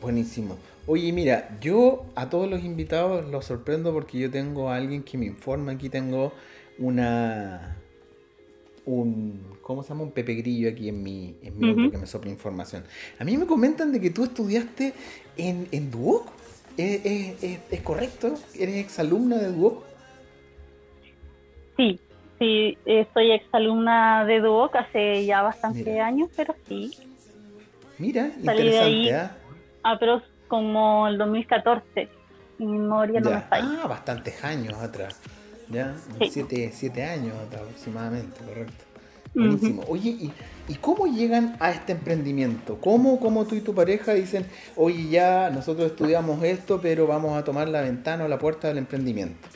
Buenísimo. 0.00 0.58
Oye, 0.86 1.12
mira, 1.12 1.56
yo 1.60 2.04
a 2.14 2.28
todos 2.28 2.48
los 2.50 2.62
invitados 2.62 3.26
los 3.30 3.46
sorprendo 3.46 3.92
porque 3.92 4.18
yo 4.18 4.30
tengo 4.30 4.70
a 4.70 4.76
alguien 4.76 5.02
que 5.02 5.16
me 5.16 5.26
informa. 5.26 5.72
Aquí 5.72 5.88
tengo 5.88 6.32
una 6.78 7.76
un, 8.86 9.40
¿cómo 9.62 9.82
se 9.82 9.90
llama? 9.90 10.02
Un 10.02 10.12
Pepe 10.12 10.34
Grillo 10.34 10.68
aquí 10.68 10.88
en 10.88 11.02
mi, 11.02 11.36
en 11.42 11.58
mi 11.58 11.90
que 11.90 11.98
me 11.98 12.06
sopla 12.06 12.30
información. 12.30 12.84
A 13.18 13.24
mí 13.24 13.36
me 13.36 13.46
comentan 13.46 13.92
de 13.92 14.00
que 14.00 14.10
tú 14.10 14.24
estudiaste 14.24 14.92
en, 15.36 15.68
en 15.70 15.90
Duoc. 15.90 16.28
¿Es, 16.76 17.80
correcto? 17.82 18.34
¿Eres 18.58 18.76
exalumna 18.76 19.38
de 19.38 19.52
Duoc? 19.52 19.84
Sí, 21.76 21.98
sí, 22.44 22.78
eh, 22.86 23.06
soy 23.14 23.32
exalumna 23.32 24.24
de 24.24 24.40
Duoc 24.40 24.76
hace 24.76 25.24
ya 25.24 25.42
bastante 25.42 26.00
años, 26.00 26.28
pero 26.36 26.54
sí. 26.68 26.92
Mira, 27.98 28.30
interesante, 28.38 29.10
¿eh? 29.10 29.28
Ah, 29.82 29.96
pero 29.98 30.22
como 30.48 31.08
el 31.08 31.18
2014. 31.18 32.08
Mi 32.58 32.66
memoria 32.66 33.20
no 33.20 33.30
me 33.30 33.40
falla. 33.40 33.80
Ah, 33.82 33.88
bastantes 33.88 34.44
años 34.44 34.74
atrás. 34.74 35.20
¿ya? 35.68 35.94
Siete, 36.30 36.70
siete, 36.72 37.02
años 37.04 37.34
aproximadamente, 37.46 38.38
correcto. 38.44 38.84
Buenísimo. 39.34 39.82
Oye, 39.88 40.10
¿y, 40.10 40.32
¿y, 40.68 40.74
cómo 40.76 41.06
llegan 41.06 41.56
a 41.58 41.72
este 41.72 41.92
emprendimiento? 41.92 42.78
¿Cómo, 42.80 43.18
¿Cómo 43.18 43.44
tú 43.46 43.56
y 43.56 43.60
tu 43.60 43.74
pareja 43.74 44.14
dicen, 44.14 44.46
oye, 44.76 45.08
ya 45.08 45.50
nosotros 45.50 45.90
estudiamos 45.90 46.44
esto, 46.44 46.80
pero 46.80 47.08
vamos 47.08 47.36
a 47.36 47.42
tomar 47.42 47.68
la 47.68 47.80
ventana 47.80 48.24
o 48.24 48.28
la 48.28 48.38
puerta 48.38 48.68
del 48.68 48.78
emprendimiento? 48.78 49.48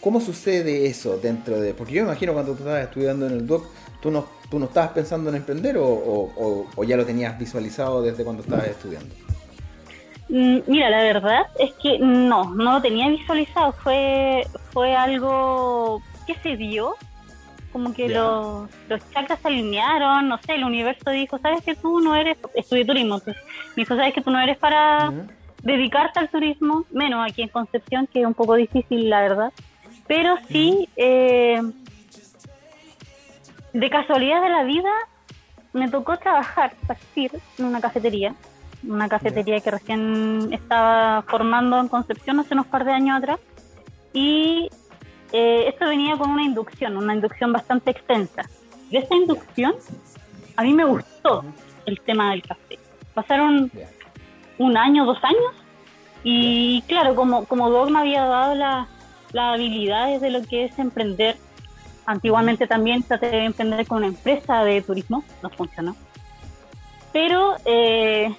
¿Cómo 0.00 0.20
sucede 0.20 0.86
eso 0.86 1.18
dentro 1.18 1.60
de...? 1.60 1.74
Porque 1.74 1.94
yo 1.94 2.02
me 2.02 2.10
imagino 2.10 2.32
cuando 2.32 2.52
tú 2.52 2.58
estabas 2.58 2.84
estudiando 2.84 3.26
en 3.26 3.32
el 3.32 3.46
DOC, 3.46 3.66
¿tú 4.00 4.10
no, 4.10 4.26
tú 4.50 4.58
no 4.58 4.66
estabas 4.66 4.90
pensando 4.90 5.30
en 5.30 5.36
emprender 5.36 5.76
o, 5.78 5.86
o, 5.86 6.66
o 6.74 6.84
ya 6.84 6.96
lo 6.96 7.04
tenías 7.04 7.38
visualizado 7.38 8.02
desde 8.02 8.24
cuando 8.24 8.42
estabas 8.42 8.68
estudiando? 8.68 9.14
Mm, 10.30 10.58
mira, 10.68 10.90
la 10.90 11.02
verdad 11.02 11.46
es 11.58 11.72
que 11.82 11.98
no, 11.98 12.54
no 12.54 12.74
lo 12.74 12.80
tenía 12.80 13.08
visualizado, 13.08 13.72
fue, 13.72 14.46
fue 14.72 14.94
algo 14.94 16.00
que 16.24 16.36
se 16.36 16.56
dio, 16.56 16.94
como 17.72 17.92
que 17.92 18.08
los, 18.08 18.68
los 18.88 19.10
chakras 19.10 19.40
se 19.40 19.48
alinearon, 19.48 20.28
no 20.28 20.38
sé, 20.38 20.54
el 20.54 20.64
universo 20.64 21.10
dijo, 21.10 21.38
sabes 21.38 21.64
que 21.64 21.74
tú 21.74 21.98
no 22.00 22.14
eres, 22.14 22.38
estudié 22.54 22.84
turismo, 22.84 23.16
entonces 23.16 23.42
me 23.70 23.82
dijo, 23.82 23.96
sabes 23.96 24.14
que 24.14 24.22
tú 24.22 24.30
no 24.30 24.40
eres 24.40 24.56
para 24.56 25.12
dedicarte 25.64 26.20
al 26.20 26.28
turismo, 26.28 26.84
menos 26.92 27.28
aquí 27.28 27.42
en 27.42 27.48
Concepción, 27.48 28.06
que 28.06 28.20
es 28.20 28.26
un 28.26 28.34
poco 28.34 28.54
difícil, 28.54 29.10
la 29.10 29.22
verdad, 29.22 29.52
pero 30.10 30.34
sí, 30.48 30.88
eh, 30.96 31.62
de 33.72 33.90
casualidad 33.90 34.42
de 34.42 34.48
la 34.48 34.64
vida, 34.64 34.90
me 35.72 35.88
tocó 35.88 36.18
trabajar, 36.18 36.72
partir 36.84 37.30
en 37.56 37.66
una 37.66 37.80
cafetería 37.80 38.34
una 38.82 39.08
cafetería 39.08 39.60
que 39.60 39.70
recién 39.70 40.48
estaba 40.52 41.22
formando 41.22 41.78
en 41.78 41.86
Concepción 41.86 42.40
hace 42.40 42.54
unos 42.54 42.66
par 42.66 42.84
de 42.84 42.90
años 42.90 43.18
atrás. 43.18 43.38
Y 44.12 44.68
eh, 45.30 45.68
esto 45.68 45.86
venía 45.86 46.16
con 46.16 46.30
una 46.30 46.42
inducción, 46.42 46.96
una 46.96 47.14
inducción 47.14 47.52
bastante 47.52 47.92
extensa. 47.92 48.42
De 48.90 48.98
esta 48.98 49.14
inducción, 49.14 49.74
a 50.56 50.62
mí 50.64 50.74
me 50.74 50.86
gustó 50.86 51.44
el 51.86 52.00
tema 52.00 52.32
del 52.32 52.42
café. 52.42 52.80
Pasaron 53.14 53.70
un 54.58 54.76
año, 54.76 55.04
dos 55.04 55.22
años, 55.22 55.54
y 56.24 56.82
claro, 56.88 57.14
como, 57.14 57.44
como 57.44 57.70
Doc 57.70 57.90
me 57.90 58.00
había 58.00 58.24
dado 58.24 58.56
las 59.32 59.54
habilidades 59.54 60.20
de 60.20 60.30
lo 60.30 60.42
que 60.42 60.64
es 60.64 60.78
emprender, 60.78 61.36
antiguamente 62.06 62.66
también 62.66 63.02
traté 63.02 63.26
de 63.26 63.44
emprender 63.44 63.86
con 63.86 63.98
una 63.98 64.08
empresa 64.08 64.64
de 64.64 64.82
turismo, 64.82 65.24
no 65.42 65.50
funcionó. 65.50 65.96
Pero 67.12 67.56
eh, 67.64 68.34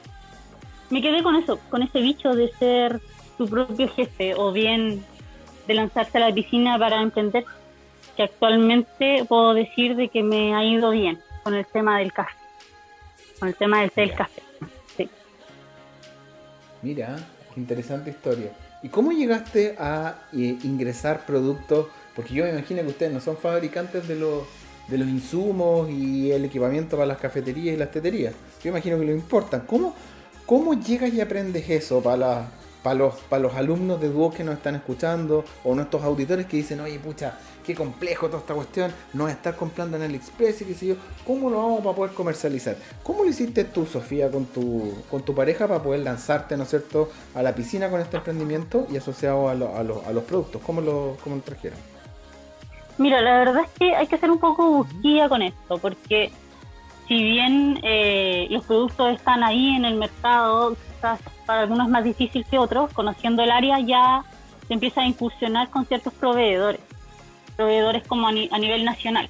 me 0.89 1.01
quedé 1.01 1.23
con 1.23 1.35
eso, 1.35 1.59
con 1.69 1.81
ese 1.81 2.01
bicho 2.01 2.33
de 2.33 2.51
ser 2.53 3.01
tu 3.37 3.47
propio 3.47 3.87
jefe 3.89 4.35
o 4.35 4.51
bien 4.51 5.03
de 5.67 5.73
lanzarse 5.73 6.17
a 6.17 6.21
la 6.29 6.33
piscina 6.33 6.77
para 6.77 7.01
emprender, 7.01 7.45
que 8.15 8.23
actualmente 8.23 9.25
puedo 9.27 9.53
decir 9.53 9.95
de 9.95 10.09
que 10.09 10.23
me 10.23 10.53
ha 10.53 10.63
ido 10.63 10.91
bien 10.91 11.19
con 11.43 11.53
el 11.53 11.65
tema 11.65 11.99
del 11.99 12.13
café, 12.13 12.35
con 13.39 13.49
el 13.49 13.55
tema 13.55 13.81
del 13.81 13.91
té 13.91 14.01
del 14.01 14.13
café. 14.13 14.41
Sí. 14.97 15.09
Mira, 16.81 17.17
qué 17.53 17.59
interesante 17.59 18.09
historia. 18.09 18.51
¿Y 18.83 18.89
cómo 18.89 19.11
llegaste 19.11 19.75
a 19.77 20.15
eh, 20.33 20.57
ingresar 20.63 21.25
productos? 21.25 21.87
Porque 22.15 22.33
yo 22.33 22.43
me 22.43 22.51
imagino 22.51 22.81
que 22.81 22.87
ustedes 22.87 23.13
no 23.13 23.19
son 23.19 23.37
fabricantes 23.37 24.07
de 24.07 24.15
los, 24.15 24.43
de 24.87 24.97
los 24.97 25.07
insumos 25.07 25.89
y 25.89 26.31
el 26.31 26.45
equipamiento 26.45 26.97
para 26.97 27.05
las 27.05 27.17
cafeterías 27.17 27.75
y 27.75 27.77
las 27.77 27.91
teterías. 27.91 28.33
Yo 28.63 28.69
imagino 28.69 28.99
que 28.99 29.05
lo 29.05 29.11
importan. 29.11 29.61
¿Cómo, 29.67 29.95
¿Cómo 30.45 30.73
llegas 30.73 31.13
y 31.13 31.21
aprendes 31.21 31.69
eso 31.69 32.01
para, 32.01 32.49
para, 32.83 32.95
los, 32.95 33.15
para 33.15 33.43
los 33.43 33.55
alumnos 33.55 34.01
de 34.01 34.09
Duo 34.09 34.31
que 34.31 34.43
nos 34.43 34.55
están 34.55 34.75
escuchando 34.75 35.43
o 35.63 35.75
nuestros 35.75 36.03
auditores 36.03 36.45
que 36.45 36.57
dicen, 36.57 36.79
oye, 36.79 36.99
pucha, 36.99 37.37
qué 37.65 37.75
complejo 37.75 38.27
toda 38.27 38.39
esta 38.39 38.53
cuestión, 38.53 38.91
no 39.13 39.27
es 39.27 39.35
estar 39.35 39.55
comprando 39.55 39.97
en 39.97 40.03
el 40.03 40.15
Express 40.15 40.61
y 40.61 40.65
qué 40.65 40.73
sé 40.73 40.87
yo, 40.87 40.95
¿cómo 41.25 41.49
lo 41.49 41.57
vamos 41.57 41.81
para 41.81 41.95
poder 41.95 42.13
comercializar? 42.13 42.75
¿Cómo 43.03 43.23
lo 43.23 43.29
hiciste 43.29 43.63
tú, 43.65 43.85
Sofía, 43.85 44.31
con 44.31 44.45
tu, 44.45 44.93
con 45.09 45.23
tu 45.23 45.35
pareja 45.35 45.67
para 45.67 45.81
poder 45.81 46.01
lanzarte, 46.01 46.57
¿no 46.57 46.63
es 46.63 46.69
cierto?, 46.69 47.09
a 47.35 47.41
la 47.41 47.53
piscina 47.53 47.89
con 47.89 48.01
este 48.01 48.17
emprendimiento 48.17 48.87
y 48.91 48.97
asociado 48.97 49.47
a, 49.47 49.51
a, 49.51 49.83
los 49.83 50.23
productos. 50.23 50.61
¿Cómo 50.65 50.81
lo, 50.81 51.17
¿Cómo 51.23 51.35
lo 51.35 51.41
trajeron? 51.41 51.77
Mira, 52.97 53.21
la 53.21 53.39
verdad 53.39 53.63
es 53.63 53.69
que 53.79 53.95
hay 53.95 54.07
que 54.07 54.17
ser 54.17 54.29
un 54.29 54.39
poco 54.39 54.69
busquilla 54.69 55.29
con 55.29 55.41
esto, 55.41 55.77
porque 55.77 56.31
si 57.07 57.23
bien 57.23 57.79
eh, 57.83 58.47
los 58.49 58.63
productos 58.65 59.15
están 59.15 59.43
ahí 59.43 59.75
en 59.75 59.85
el 59.85 59.95
mercado, 59.95 60.75
quizás 60.95 61.19
para 61.45 61.61
algunos 61.61 61.87
es 61.87 61.91
más 61.91 62.03
difícil 62.03 62.45
que 62.45 62.57
otros, 62.57 62.91
conociendo 62.93 63.43
el 63.43 63.51
área 63.51 63.79
ya 63.79 64.23
se 64.67 64.73
empieza 64.73 65.01
a 65.01 65.05
incursionar 65.05 65.69
con 65.69 65.85
ciertos 65.85 66.13
proveedores, 66.13 66.81
proveedores 67.55 68.07
como 68.07 68.27
a, 68.27 68.31
nivel 68.31 68.85
nacional. 68.85 69.29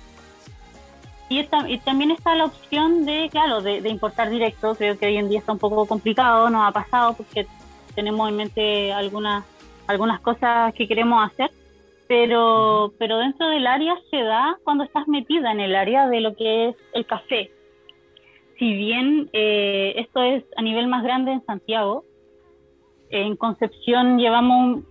Y, 1.29 1.43
también 1.45 2.11
está 2.11 2.35
la 2.35 2.45
opción 2.45 3.05
de, 3.05 3.29
claro, 3.31 3.61
de, 3.61 3.87
importar 3.87 4.29
directo, 4.29 4.75
creo 4.75 4.99
que 4.99 5.07
hoy 5.07 5.17
en 5.17 5.29
día 5.29 5.39
está 5.39 5.53
un 5.53 5.59
poco 5.59 5.85
complicado, 5.85 6.49
no 6.49 6.65
ha 6.65 6.71
pasado 6.71 7.13
porque 7.13 7.47
tenemos 7.95 8.29
en 8.29 8.35
mente 8.35 8.91
algunas, 8.91 9.45
algunas 9.87 10.19
cosas 10.19 10.73
que 10.73 10.87
queremos 10.87 11.25
hacer, 11.25 11.51
pero, 12.07 12.93
pero 12.97 13.17
dentro 13.17 13.47
del 13.47 13.65
área 13.65 13.95
se 14.09 14.21
da 14.21 14.57
cuando 14.65 14.83
estás 14.83 15.07
metida 15.07 15.51
en 15.51 15.61
el 15.61 15.75
área 15.75 16.09
de 16.09 16.19
lo 16.19 16.35
que 16.35 16.69
es 16.69 16.75
el 16.93 17.05
café, 17.05 17.51
si 18.61 18.75
bien 18.75 19.27
eh, 19.33 19.95
esto 19.97 20.21
es 20.21 20.43
a 20.55 20.61
nivel 20.61 20.85
más 20.85 21.01
grande 21.01 21.31
en 21.31 21.43
Santiago, 21.43 22.05
en 23.09 23.35
Concepción 23.35 24.19
llevamos 24.19 24.83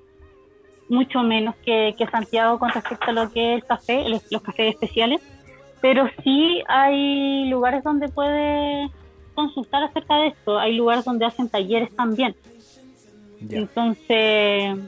mucho 0.89 1.23
menos 1.23 1.55
que, 1.65 1.95
Santiago 2.11 2.59
con 2.59 2.71
respecto 2.71 3.11
a 3.11 3.13
lo 3.13 3.31
que 3.31 3.55
es 3.55 3.63
el 3.63 3.69
café, 3.69 4.09
los, 4.09 4.25
cafés 4.43 4.75
especiales, 4.75 5.23
pero 5.81 6.09
sí 6.25 6.65
hay 6.67 7.49
lugares 7.49 7.85
donde 7.85 8.09
puede 8.09 8.91
consultar 9.37 9.85
acerca 9.85 10.17
de 10.17 10.27
esto, 10.27 10.59
hay 10.59 10.75
lugares 10.75 11.05
donde 11.05 11.27
hacen 11.27 11.49
talleres 11.49 11.95
también. 11.95 12.35
Entonces, 13.51 14.79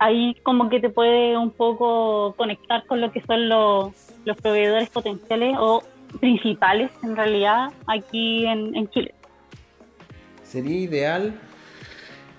ahí 0.00 0.34
como 0.42 0.68
que 0.68 0.80
te 0.80 0.90
puede 0.90 1.38
un 1.38 1.52
poco 1.52 2.34
conectar 2.36 2.84
con 2.86 3.00
lo 3.00 3.12
que 3.12 3.22
son 3.22 3.48
los, 3.48 3.92
los 4.24 4.36
proveedores 4.38 4.90
potenciales 4.90 5.56
o 5.60 5.84
principales 6.20 6.90
en 7.02 7.16
realidad 7.16 7.70
aquí 7.86 8.46
en, 8.46 8.88
Chile. 8.90 9.14
Sería 10.42 10.78
ideal 10.78 11.34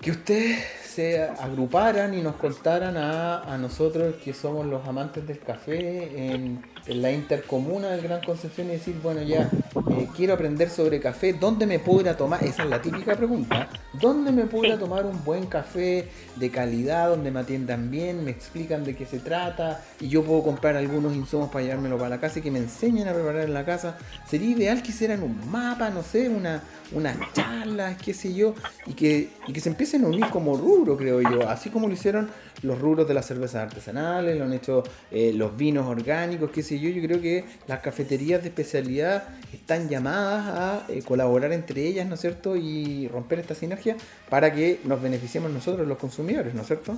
que 0.00 0.10
ustedes 0.10 0.58
se 0.82 1.22
agruparan 1.22 2.14
y 2.14 2.22
nos 2.22 2.36
contaran 2.36 2.96
a, 2.96 3.42
a 3.42 3.58
nosotros 3.58 4.14
que 4.16 4.32
somos 4.32 4.66
los 4.66 4.86
amantes 4.86 5.26
del 5.26 5.40
café 5.40 6.32
en 6.32 6.62
en 6.86 7.02
la 7.02 7.10
intercomuna 7.10 7.90
del 7.90 8.02
Gran 8.02 8.20
Concepción 8.22 8.68
y 8.68 8.72
decir, 8.72 8.96
bueno, 9.02 9.22
ya 9.22 9.50
eh, 9.90 10.08
quiero 10.14 10.34
aprender 10.34 10.68
sobre 10.68 11.00
café, 11.00 11.32
¿dónde 11.32 11.66
me 11.66 11.78
puedo 11.78 12.02
ir 12.02 12.08
a 12.08 12.16
tomar? 12.16 12.44
Esa 12.44 12.64
es 12.64 12.70
la 12.70 12.82
típica 12.82 13.16
pregunta. 13.16 13.68
¿Dónde 13.92 14.32
me 14.32 14.44
puedo 14.44 14.66
ir 14.66 14.72
a 14.72 14.78
tomar 14.78 15.06
un 15.06 15.24
buen 15.24 15.46
café 15.46 16.08
de 16.36 16.50
calidad, 16.50 17.08
donde 17.08 17.30
me 17.30 17.40
atiendan 17.40 17.90
bien, 17.90 18.24
me 18.24 18.30
explican 18.30 18.84
de 18.84 18.94
qué 18.96 19.06
se 19.06 19.20
trata 19.20 19.82
y 20.00 20.08
yo 20.08 20.22
puedo 20.24 20.42
comprar 20.42 20.76
algunos 20.76 21.14
insumos 21.14 21.50
para 21.50 21.64
llevármelo 21.64 21.96
para 21.96 22.10
la 22.10 22.20
casa 22.20 22.40
y 22.40 22.42
que 22.42 22.50
me 22.50 22.58
enseñen 22.58 23.08
a 23.08 23.12
preparar 23.12 23.44
en 23.44 23.54
la 23.54 23.64
casa? 23.64 23.96
Sería 24.28 24.50
ideal 24.50 24.82
que 24.82 24.90
hicieran 24.90 25.22
un 25.22 25.50
mapa, 25.50 25.90
no 25.90 26.02
sé, 26.02 26.28
una, 26.28 26.62
unas 26.92 27.16
charlas, 27.32 27.96
qué 28.02 28.12
sé 28.12 28.34
yo, 28.34 28.54
y 28.86 28.94
que, 28.94 29.30
y 29.46 29.52
que 29.52 29.60
se 29.60 29.68
empiecen 29.68 30.04
a 30.04 30.08
unir 30.08 30.26
como 30.28 30.56
rubro, 30.56 30.96
creo 30.96 31.20
yo, 31.22 31.48
así 31.48 31.70
como 31.70 31.86
lo 31.86 31.94
hicieron 31.94 32.28
los 32.62 32.78
rubros 32.78 33.06
de 33.06 33.14
las 33.14 33.26
cervezas 33.26 33.62
artesanales, 33.62 34.36
lo 34.38 34.44
han 34.44 34.52
hecho 34.52 34.82
eh, 35.10 35.32
los 35.34 35.56
vinos 35.56 35.86
orgánicos, 35.86 36.50
qué 36.50 36.62
sé 36.62 36.73
yo. 36.78 36.90
Yo 36.90 37.02
creo 37.02 37.20
que 37.20 37.44
las 37.66 37.80
cafeterías 37.80 38.42
de 38.42 38.48
especialidad 38.48 39.28
están 39.52 39.88
llamadas 39.88 40.46
a 40.46 40.92
eh, 40.92 41.02
colaborar 41.02 41.52
entre 41.52 41.86
ellas, 41.86 42.06
¿no 42.06 42.14
es 42.14 42.20
cierto? 42.20 42.56
Y 42.56 43.08
romper 43.08 43.40
esta 43.40 43.54
sinergia 43.54 43.96
para 44.28 44.52
que 44.52 44.80
nos 44.84 45.00
beneficiemos 45.00 45.50
nosotros, 45.50 45.86
los 45.86 45.98
consumidores, 45.98 46.54
¿no 46.54 46.62
es 46.62 46.66
cierto? 46.66 46.96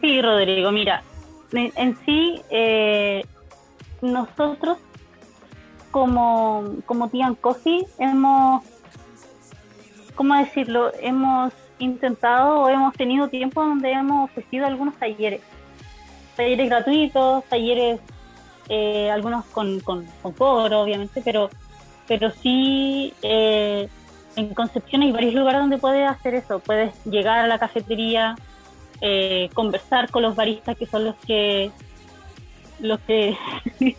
Sí, 0.00 0.20
Rodrigo, 0.20 0.70
mira, 0.70 1.02
en 1.52 1.96
sí, 2.04 2.42
eh, 2.50 3.24
nosotros 4.02 4.78
como, 5.90 6.64
como 6.86 7.08
Tian 7.08 7.36
Coffee 7.36 7.86
hemos, 7.98 8.64
¿cómo 10.14 10.34
decirlo? 10.36 10.92
Hemos 11.00 11.52
intentado 11.78 12.62
o 12.62 12.68
hemos 12.68 12.94
tenido 12.94 13.28
tiempo 13.28 13.62
donde 13.62 13.92
hemos 13.92 14.30
ofrecido 14.30 14.66
algunos 14.66 14.96
talleres. 14.96 15.40
Talleres 16.36 16.68
gratuitos, 16.68 17.44
talleres 17.44 18.00
eh, 18.68 19.10
algunos 19.10 19.44
con, 19.46 19.80
con, 19.80 20.06
cobro, 20.36 20.80
obviamente, 20.80 21.22
pero, 21.24 21.50
pero 22.06 22.30
sí 22.30 23.12
eh, 23.22 23.88
en 24.36 24.54
Concepción 24.54 25.02
hay 25.02 25.12
varios 25.12 25.34
lugares 25.34 25.60
donde 25.60 25.78
puedes 25.78 26.08
hacer 26.08 26.34
eso. 26.34 26.58
Puedes 26.58 26.92
llegar 27.04 27.40
a 27.40 27.46
la 27.46 27.58
cafetería, 27.58 28.36
eh, 29.00 29.50
conversar 29.54 30.10
con 30.10 30.22
los 30.22 30.34
baristas 30.34 30.76
que 30.76 30.86
son 30.86 31.04
los 31.04 31.14
que 31.26 31.70
los 32.80 32.98
que 33.00 33.36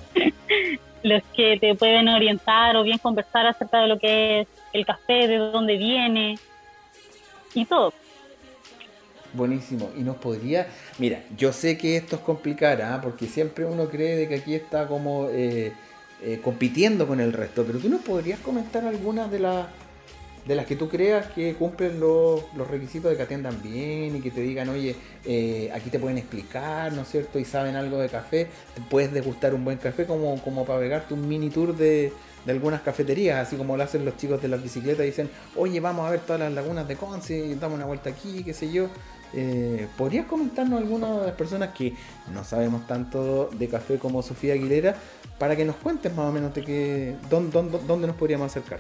los 1.04 1.24
que 1.36 1.58
te 1.60 1.76
pueden 1.76 2.08
orientar 2.10 2.76
o 2.76 2.84
bien 2.84 2.98
conversar 2.98 3.46
acerca 3.46 3.80
de 3.82 3.88
lo 3.88 4.00
que 4.00 4.42
es 4.42 4.48
el 4.74 4.86
café, 4.86 5.28
de 5.28 5.38
dónde 5.38 5.78
viene 5.78 6.38
y 7.54 7.66
todo. 7.66 7.94
Buenísimo. 9.36 9.92
Y 9.98 10.02
nos 10.02 10.16
podría, 10.18 10.68
mira, 10.98 11.24
yo 11.38 11.52
sé 11.52 11.78
que 11.78 11.98
esto 11.98 12.16
es 12.16 12.22
complicado, 12.22 12.84
¿ah? 12.86 13.00
porque 13.04 13.28
siempre 13.28 13.66
uno 13.66 13.90
cree 13.90 14.16
de 14.16 14.28
que 14.28 14.36
aquí 14.36 14.56
está 14.56 14.88
como 14.88 15.28
eh, 15.30 15.74
eh, 16.24 16.40
compitiendo 16.42 17.08
con 17.08 17.20
el 17.20 17.34
resto, 17.34 17.64
pero 17.66 17.80
tú 17.80 17.90
nos 17.90 18.02
podrías 18.02 18.40
comentar 18.40 18.86
algunas 18.86 19.30
de 19.30 19.40
las 19.40 19.68
de 20.46 20.54
las 20.54 20.68
que 20.68 20.76
tú 20.76 20.90
creas 20.90 21.26
que 21.32 21.56
cumplen 21.56 22.00
los, 22.00 22.44
requisitos 22.70 23.10
de 23.10 23.18
que 23.18 23.24
atiendan 23.24 23.62
bien 23.64 24.16
y 24.16 24.22
que 24.22 24.30
te 24.30 24.42
digan, 24.42 24.70
oye, 24.70 24.96
eh, 25.26 25.72
aquí 25.74 25.90
te 25.90 25.98
pueden 25.98 26.20
explicar, 26.20 26.94
¿no 26.94 27.02
es 27.02 27.08
cierto? 27.10 27.40
Y 27.40 27.46
saben 27.46 27.76
algo 27.76 27.98
de 27.98 28.10
café, 28.10 28.48
te 28.76 28.82
puedes 28.90 29.12
degustar 29.12 29.56
un 29.56 29.66
buen 29.66 29.80
café 29.80 30.06
como, 30.06 30.40
como 30.44 30.64
para 30.64 30.80
pegarte 30.80 31.16
un 31.16 31.28
mini 31.28 31.50
tour 31.50 31.76
de, 31.76 32.14
de 32.46 32.52
algunas 32.52 32.82
cafeterías, 32.82 33.48
así 33.48 33.58
como 33.58 33.76
lo 33.76 33.84
hacen 33.84 34.06
los 34.06 34.18
chicos 34.18 34.42
de 34.42 34.48
las 34.48 34.62
bicicletas, 34.62 35.06
dicen, 35.06 35.30
oye, 35.56 35.80
vamos 35.80 36.08
a 36.08 36.12
ver 36.12 36.20
todas 36.22 36.40
las 36.40 36.54
lagunas 36.54 36.88
de 36.88 36.96
Conce, 36.96 37.56
damos 37.56 37.78
una 37.78 37.86
vuelta 37.86 38.10
aquí, 38.12 38.44
qué 38.44 38.54
sé 38.54 38.72
yo. 38.72 38.88
Eh, 39.34 39.88
¿Podrías 39.98 40.28
comentarnos 40.28 40.80
algunas 40.80 41.20
de 41.20 41.26
las 41.28 41.36
personas 41.36 41.70
que 41.74 41.94
no 42.32 42.44
sabemos 42.44 42.88
tanto 42.88 43.50
de 43.52 43.68
café 43.68 43.98
como 43.98 44.22
Sofía 44.22 44.54
Aguilera 44.54 44.96
para 45.38 45.56
que 45.56 45.66
nos 45.66 45.76
cuentes 45.76 46.14
más 46.16 46.30
o 46.30 46.32
menos 46.32 46.54
de 46.54 46.64
qué, 46.64 47.16
dónde, 47.30 47.80
dónde, 47.86 48.08
nos 48.08 48.16
podríamos 48.16 48.46
acercar? 48.46 48.80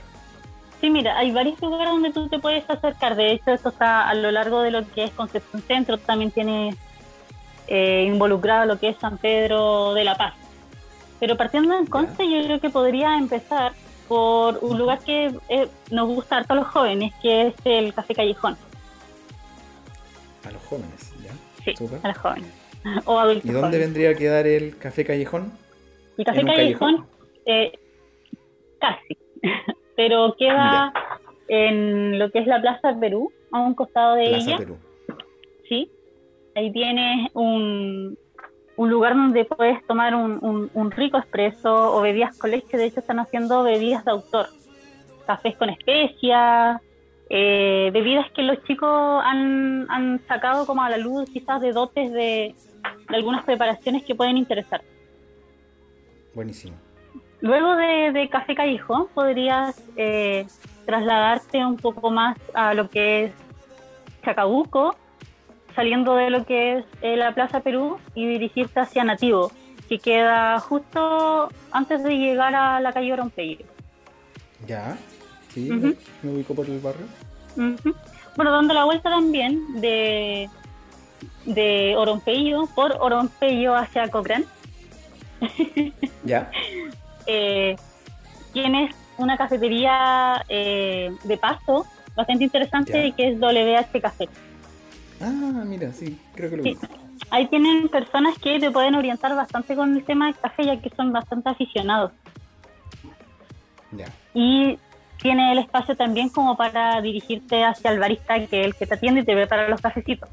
Sí, 0.80 0.90
mira, 0.90 1.18
hay 1.18 1.32
varios 1.32 1.60
lugares 1.62 1.90
donde 1.90 2.12
tú 2.14 2.30
te 2.30 2.40
puedes 2.40 2.70
acercar. 2.70 3.16
De 3.16 3.34
hecho, 3.34 3.52
esto 3.52 3.70
está 3.70 4.08
a 4.08 4.14
lo 4.14 4.32
largo 4.32 4.62
de 4.62 4.72
lo 4.72 4.88
que 4.92 5.06
es 5.06 5.12
Concepción 5.12 5.62
Centro. 5.64 5.98
También 5.98 6.32
tiene 6.32 6.76
eh, 7.68 8.06
involucrado 8.08 8.66
lo 8.66 8.80
que 8.80 8.90
es 8.90 8.98
San 8.98 9.18
Pedro 9.18 9.94
de 9.94 10.04
la 10.04 10.16
Paz. 10.16 10.36
Pero 11.20 11.38
partiendo 11.38 11.78
en 11.78 11.86
Conce, 11.86 12.30
yo 12.30 12.44
creo 12.46 12.60
que 12.60 12.70
podría 12.70 13.18
empezar 13.18 13.74
por 14.08 14.60
un 14.62 14.78
lugar 14.78 15.00
que 15.00 15.34
eh, 15.50 15.68
nos 15.92 16.08
gusta 16.08 16.38
a 16.38 16.44
todos 16.44 16.62
los 16.62 16.68
jóvenes, 16.68 17.14
que 17.22 17.48
es 17.48 17.54
el 17.64 17.94
Café 17.94 18.14
Callejón. 18.16 18.58
A 20.46 20.52
los 20.52 20.62
jóvenes, 20.64 21.14
¿ya? 21.24 21.32
Sí, 21.64 21.74
a 22.04 22.08
los 22.08 22.18
jóvenes. 22.18 22.50
O 23.06 23.18
adultos 23.18 23.50
¿Y 23.50 23.54
dónde 23.54 23.80
vendría 23.80 24.12
a 24.12 24.14
quedar 24.14 24.46
el 24.46 24.78
Café 24.78 25.04
Callejón? 25.04 25.52
El 26.18 26.26
Café 26.26 26.44
Callejón, 26.44 27.08
eh, 27.46 27.72
casi, 28.80 29.18
pero 29.96 30.36
queda 30.38 30.94
en 31.48 32.20
lo 32.20 32.30
que 32.32 32.40
es 32.40 32.48
la 32.48 32.62
Plaza 32.62 32.96
Perú, 33.00 33.32
a 33.52 33.62
un 33.62 33.74
costado 33.74 34.16
de 34.16 34.30
Plaza 34.30 34.58
Perú. 34.58 34.78
Sí, 35.68 35.90
ahí 36.56 36.72
tienes 36.72 37.32
un, 37.34 38.18
un 38.78 38.90
lugar 38.90 39.16
donde 39.16 39.46
puedes 39.46 39.86
tomar 39.86 40.16
un, 40.16 40.70
un, 40.74 40.92
rico 40.92 41.18
expreso 41.18 41.96
o 41.96 42.02
bebidas 42.02 42.38
con 42.38 42.52
leche. 42.52 42.78
De 42.78 42.86
hecho, 42.86 43.00
están 43.00 43.20
haciendo 43.20 43.64
bebidas 43.64 44.04
de 44.06 44.12
autor, 44.12 44.48
cafés 45.26 45.56
con 45.56 45.70
especias, 45.70 46.82
eh, 47.30 47.90
bebidas 47.92 48.30
que 48.32 48.44
los 48.44 48.64
chicos 48.66 49.22
han, 49.24 49.90
han, 49.90 50.22
sacado 50.28 50.66
como 50.66 50.84
a 50.84 50.90
la 50.90 50.98
luz 50.98 51.30
quizás 51.32 51.60
de 51.62 51.72
dotes 51.72 52.12
de, 52.12 52.54
algunas 53.08 53.44
preparaciones 53.44 54.04
que 54.04 54.14
pueden 54.14 54.38
interesar. 54.38 54.82
Buenísimo. 56.34 56.76
Luego 57.42 57.76
de, 57.76 58.28
Café 58.32 58.56
Callejón 58.56 59.08
podrías 59.14 59.82
eh, 59.96 60.46
trasladarte 60.86 61.66
un 61.66 61.78
poco 61.78 62.12
más 62.12 62.38
a 62.54 62.74
lo 62.74 62.90
que 62.90 63.26
es 63.26 63.34
Chacabuco, 64.24 64.96
saliendo 65.76 66.16
de 66.16 66.30
lo 66.30 66.46
que 66.46 66.78
es 66.78 66.86
eh, 67.02 67.18
la 67.18 67.34
Plaza 67.34 67.60
Perú 67.60 67.98
y 68.14 68.28
dirigirte 68.28 68.80
hacia 68.80 69.04
Nativo, 69.04 69.52
que 69.90 70.00
queda 70.00 70.60
justo 70.60 71.50
antes 71.72 72.04
de 72.04 72.18
llegar 72.18 72.56
a 72.56 72.80
la 72.80 72.94
calle 72.94 73.14
Orompeyo. 73.14 73.66
Ya. 74.66 74.98
Sí, 75.54 75.70
me 75.70 76.32
ubico 76.32 76.54
por 76.56 76.66
el 76.66 76.80
barrio. 76.80 77.06
Bueno, 78.36 78.52
dando 78.52 78.74
la 78.74 78.84
vuelta 78.84 79.10
también 79.10 79.82
de, 79.82 80.50
de 81.46 81.96
por 82.76 82.98
Orompeyo 83.00 83.76
hacia 83.76 84.10
Cochrane. 84.10 84.46
ya. 86.24 86.50
Eh, 87.28 87.76
tienes 88.52 88.96
una 89.18 89.38
cafetería 89.38 90.44
eh, 90.50 91.12
de 91.24 91.38
paso 91.38 91.86
bastante 92.16 92.44
interesante 92.46 93.14
que 93.16 93.30
es 93.30 93.40
WH 93.40 94.02
Café. 94.02 94.28
Ah, 95.22 95.64
mira, 95.66 95.94
sí, 95.94 96.20
creo 96.36 96.50
que 96.50 96.58
lo 96.58 96.64
sí. 96.64 96.78
Ahí 97.30 97.48
tienen 97.48 97.88
personas 97.90 98.38
que 98.38 98.60
te 98.60 98.72
pueden 98.72 98.96
orientar 98.96 99.36
bastante 99.36 99.76
con 99.76 99.96
el 99.96 100.04
tema 100.04 100.26
del 100.28 100.36
café, 100.36 100.66
ya 100.66 100.82
que 100.82 100.90
son 100.90 101.12
bastante 101.12 101.50
aficionados. 101.50 102.12
Ya. 103.92 104.08
Y 104.34 104.78
tiene 105.22 105.54
el 105.54 105.60
espacio 105.60 105.96
también 105.96 106.30
como 106.30 106.58
para 106.58 107.02
dirigirte 107.02 107.64
hacia 107.64 107.92
el 107.92 108.00
barista, 108.00 108.46
que 108.48 108.62
es 108.62 108.66
el 108.68 108.76
que 108.76 108.86
te 108.86 108.96
atiende 108.96 109.22
y 109.22 109.26
te 109.26 109.36
ve 109.36 109.48
para 109.48 109.70
los 109.70 109.82
cafecitos. 109.82 110.30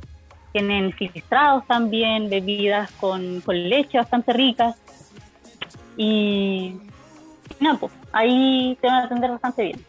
Tienen 0.53 0.93
filtrados 0.93 1.67
también, 1.67 2.29
bebidas 2.29 2.91
con, 2.93 3.41
con 3.41 3.57
leche 3.69 3.97
bastante 3.99 4.33
ricas. 4.33 4.77
Y 5.97 6.77
no, 7.61 7.79
pues 7.79 7.93
ahí 8.13 8.77
te 8.81 8.87
van 8.87 8.97
a 8.97 9.05
atender 9.05 9.31
bastante 9.31 9.63
bien. 9.63 9.85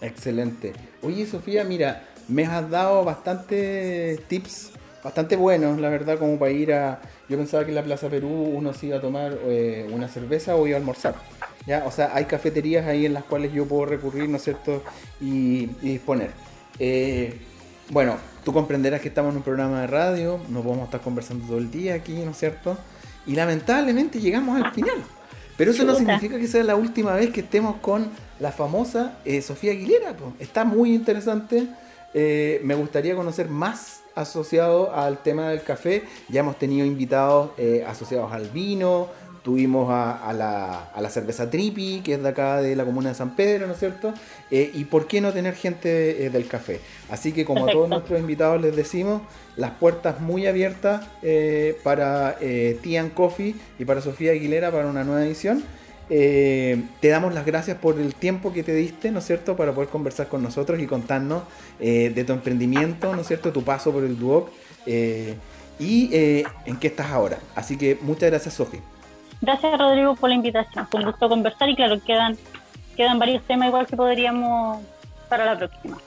Excelente. 0.00 0.74
Oye, 1.02 1.24
Sofía, 1.26 1.64
mira, 1.64 2.02
me 2.28 2.44
has 2.44 2.68
dado 2.70 3.04
bastantes 3.04 4.22
tips, 4.28 4.70
bastante 5.02 5.36
buenos, 5.36 5.78
la 5.80 5.88
verdad, 5.88 6.18
como 6.18 6.38
para 6.38 6.50
ir 6.50 6.72
a... 6.72 7.00
Yo 7.28 7.36
pensaba 7.36 7.64
que 7.64 7.70
en 7.70 7.76
la 7.76 7.82
Plaza 7.82 8.08
Perú 8.08 8.28
uno 8.28 8.72
se 8.74 8.86
iba 8.86 8.98
a 8.98 9.00
tomar 9.00 9.38
eh, 9.44 9.88
una 9.92 10.08
cerveza 10.08 10.56
o 10.56 10.66
iba 10.66 10.76
a 10.76 10.80
almorzar. 10.80 11.14
¿ya? 11.66 11.84
O 11.86 11.90
sea, 11.90 12.10
hay 12.14 12.26
cafeterías 12.26 12.86
ahí 12.86 13.06
en 13.06 13.14
las 13.14 13.24
cuales 13.24 13.52
yo 13.52 13.66
puedo 13.66 13.86
recurrir, 13.86 14.28
¿no 14.28 14.36
es 14.36 14.44
cierto? 14.44 14.82
Y, 15.20 15.66
disponer. 15.82 16.30
Eh, 16.78 17.38
bueno, 17.90 18.16
tú 18.44 18.52
comprenderás 18.52 19.00
que 19.00 19.08
estamos 19.08 19.32
en 19.32 19.38
un 19.38 19.42
programa 19.42 19.82
de 19.82 19.86
radio, 19.86 20.40
no 20.48 20.62
podemos 20.62 20.86
estar 20.86 21.00
conversando 21.00 21.46
todo 21.46 21.58
el 21.58 21.70
día 21.70 21.94
aquí, 21.94 22.14
¿no 22.14 22.32
es 22.32 22.38
cierto? 22.38 22.76
Y 23.26 23.34
lamentablemente 23.34 24.20
llegamos 24.20 24.62
al 24.62 24.72
final. 24.72 24.96
Pero 25.56 25.70
eso 25.70 25.84
no 25.84 25.94
significa 25.94 26.38
que 26.38 26.48
sea 26.48 26.64
la 26.64 26.74
última 26.74 27.14
vez 27.14 27.30
que 27.30 27.40
estemos 27.40 27.76
con 27.76 28.08
la 28.40 28.50
famosa 28.50 29.18
eh, 29.24 29.40
Sofía 29.40 29.70
Aguilera. 29.72 30.14
Está 30.40 30.64
muy 30.64 30.94
interesante. 30.94 31.68
Eh, 32.14 32.60
me 32.64 32.74
gustaría 32.74 33.14
conocer 33.14 33.48
más 33.48 34.02
asociado 34.14 34.94
al 34.94 35.22
tema 35.22 35.50
del 35.50 35.62
café. 35.62 36.04
Ya 36.28 36.40
hemos 36.40 36.58
tenido 36.58 36.86
invitados 36.86 37.50
asociados 37.86 38.32
al 38.32 38.48
vino, 38.48 39.08
tuvimos 39.44 39.90
a, 39.90 40.32
la, 40.32 40.86
a, 40.86 41.00
la, 41.02 41.10
cerveza 41.10 41.50
Tripi, 41.50 42.00
que 42.00 42.14
es 42.14 42.22
de 42.22 42.30
acá 42.30 42.62
de 42.62 42.74
la 42.74 42.84
comuna 42.86 43.10
de 43.10 43.14
San 43.14 43.36
Pedro, 43.36 43.66
¿no 43.66 43.74
es 43.74 43.78
cierto? 43.78 44.14
Eh, 44.50 44.70
y 44.72 44.86
por 44.86 45.06
qué 45.06 45.20
no 45.20 45.34
tener 45.34 45.54
gente 45.54 46.24
eh, 46.24 46.30
del 46.30 46.48
café. 46.48 46.80
Así 47.10 47.30
que 47.32 47.44
como 47.44 47.66
a 47.66 47.70
todos 47.70 47.88
nuestros 47.90 48.18
invitados 48.18 48.60
les 48.62 48.74
decimos, 48.74 49.20
las 49.56 49.72
puertas 49.72 50.20
muy 50.22 50.46
abiertas 50.46 51.06
eh, 51.22 51.78
para 51.84 52.38
Tian 52.82 53.10
Coffee 53.10 53.54
y 53.78 53.84
para 53.84 54.00
Sofía 54.00 54.32
Aguilera 54.32 54.72
para 54.72 54.86
una 54.86 55.04
nueva 55.04 55.24
edición. 55.24 55.62
Te 56.08 57.08
damos 57.08 57.34
las 57.34 57.46
gracias 57.46 57.78
por 57.78 57.98
el 57.98 58.14
tiempo 58.14 58.52
que 58.52 58.62
te 58.62 58.74
diste, 58.74 59.10
¿no 59.10 59.20
es 59.20 59.26
cierto?, 59.26 59.56
para 59.56 59.72
poder 59.72 59.88
conversar 59.88 60.28
con 60.28 60.42
nosotros 60.42 60.80
y 60.80 60.86
contarnos 60.86 61.44
de 61.78 62.24
tu 62.26 62.32
emprendimiento, 62.32 63.14
¿no 63.14 63.22
es 63.22 63.26
cierto?, 63.26 63.52
tu 63.52 63.62
paso 63.62 63.92
por 63.92 64.04
el 64.04 64.18
Duoc 64.18 64.50
y 64.86 66.10
en 66.12 66.76
qué 66.78 66.86
estás 66.88 67.10
ahora. 67.10 67.38
Así 67.54 67.76
que 67.76 67.98
muchas 68.02 68.30
gracias, 68.30 68.54
Sofía. 68.54 68.80
Gracias 69.40 69.78
Rodrigo 69.78 70.14
por 70.14 70.28
la 70.30 70.36
invitación. 70.36 70.86
Fue 70.90 71.00
un 71.00 71.06
gusto 71.06 71.28
conversar 71.28 71.68
y 71.68 71.76
claro, 71.76 72.00
quedan, 72.04 72.36
quedan 72.96 73.18
varios 73.18 73.42
temas 73.44 73.68
igual 73.68 73.86
que 73.86 73.96
podríamos 73.96 74.82
para 75.28 75.44
la 75.44 75.58
próxima. 75.58 75.98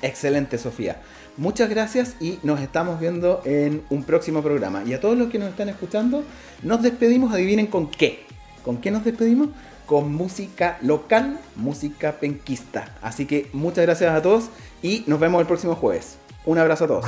Excelente, 0.00 0.58
Sofía. 0.58 1.00
Muchas 1.36 1.70
gracias 1.70 2.16
y 2.20 2.38
nos 2.42 2.60
estamos 2.60 2.98
viendo 2.98 3.40
en 3.44 3.82
un 3.90 4.04
próximo 4.04 4.42
programa. 4.42 4.82
Y 4.84 4.92
a 4.92 5.00
todos 5.00 5.16
los 5.16 5.28
que 5.30 5.38
nos 5.38 5.50
están 5.50 5.68
escuchando, 5.68 6.24
nos 6.62 6.82
despedimos, 6.82 7.32
adivinen 7.32 7.68
con 7.68 7.90
qué. 7.90 8.24
¿Con 8.64 8.78
qué 8.78 8.90
nos 8.90 9.04
despedimos? 9.04 9.48
Con 9.86 10.14
música 10.14 10.78
local, 10.82 11.38
música 11.56 12.12
penquista. 12.12 12.94
Así 13.02 13.26
que 13.26 13.48
muchas 13.52 13.84
gracias 13.84 14.14
a 14.14 14.22
todos 14.22 14.50
y 14.82 15.04
nos 15.06 15.20
vemos 15.20 15.40
el 15.40 15.46
próximo 15.46 15.74
jueves. 15.74 16.18
Un 16.44 16.58
abrazo 16.58 16.84
a 16.84 16.88
todos. 16.88 17.06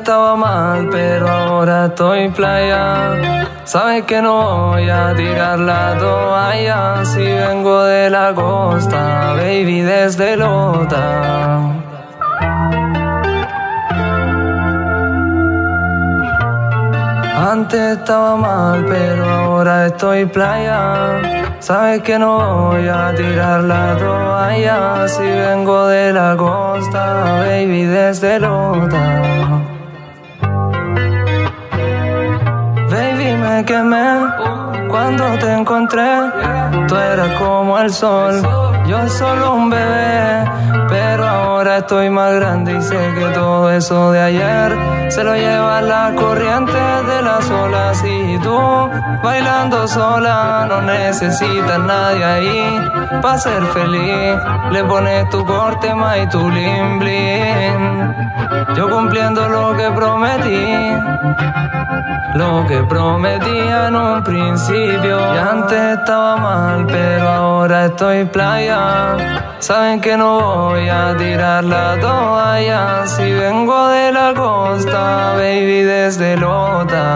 Estaba 0.00 0.34
mal, 0.34 0.88
pero 0.90 1.28
ahora 1.28 1.86
estoy 1.86 2.30
playa. 2.30 3.59
Sabes 3.72 4.02
que 4.02 4.20
no 4.20 4.70
voy 4.70 4.90
a 4.90 5.14
tirar 5.14 5.56
la 5.60 5.96
toalla 5.96 7.04
si 7.04 7.22
vengo 7.22 7.84
de 7.84 8.10
la 8.10 8.34
costa, 8.34 9.34
baby, 9.34 9.82
desde 9.82 10.36
Lota. 10.36 11.70
Antes 17.52 17.98
estaba 17.98 18.34
mal, 18.34 18.84
pero 18.88 19.24
ahora 19.24 19.86
estoy 19.86 20.24
playa. 20.26 21.52
Sabes 21.60 22.02
que 22.02 22.18
no 22.18 22.70
voy 22.70 22.88
a 22.88 23.14
tirar 23.14 23.60
la 23.62 23.96
toalla 23.96 25.06
si 25.06 25.22
vengo 25.22 25.86
de 25.86 26.12
la 26.12 26.36
costa, 26.36 27.44
baby, 27.46 27.84
desde 27.84 28.40
Lota. 28.40 29.79
Quemé 33.64 34.88
cuando 34.88 35.24
te 35.38 35.52
encontré. 35.52 36.08
Tú 36.88 36.96
eras 36.96 37.38
como 37.38 37.78
el 37.78 37.92
sol, 37.92 38.42
yo 38.86 39.08
solo 39.08 39.54
un 39.54 39.70
bebé. 39.70 40.79
Pero 40.90 41.26
ahora 41.26 41.78
estoy 41.78 42.10
más 42.10 42.34
grande 42.34 42.76
y 42.76 42.82
sé 42.82 43.14
que 43.16 43.26
todo 43.32 43.70
eso 43.70 44.10
de 44.12 44.20
ayer 44.20 44.76
se 45.08 45.24
lo 45.24 45.34
lleva 45.34 45.80
la 45.80 46.12
corriente 46.14 46.72
de 46.72 47.22
las 47.22 47.48
olas. 47.50 48.02
Y 48.04 48.38
tú 48.40 48.58
bailando 49.22 49.86
sola, 49.88 50.66
no 50.68 50.82
necesitas 50.82 51.78
nadie 51.78 52.24
ahí 52.24 52.90
para 53.22 53.38
ser 53.38 53.62
feliz. 53.66 54.36
Le 54.72 54.84
pones 54.84 55.28
tu 55.30 55.44
corte 55.44 55.94
más 55.94 56.18
y 56.18 56.26
tu 56.28 56.44
bling. 56.44 57.00
Yo 58.76 58.88
cumpliendo 58.88 59.48
lo 59.48 59.76
que 59.76 59.90
prometí, 59.90 60.66
lo 62.34 62.66
que 62.66 62.82
prometía 62.84 63.88
en 63.88 63.96
un 63.96 64.22
principio. 64.24 65.18
Y 65.34 65.38
antes 65.38 65.98
estaba 65.98 66.36
mal, 66.36 66.86
pero 66.86 67.28
ahora 67.28 67.86
estoy 67.86 68.24
playa. 68.26 69.16
Saben 69.58 70.00
que 70.00 70.16
no 70.16 70.78
voy 70.80 70.88
a 70.88 71.14
tirar 71.16 71.64
la 71.64 71.98
toalla 72.00 73.06
si 73.06 73.30
vengo 73.32 73.88
de 73.88 74.12
la 74.12 74.32
costa, 74.34 75.34
baby, 75.34 75.82
desde 75.82 76.36
Lota. 76.36 77.06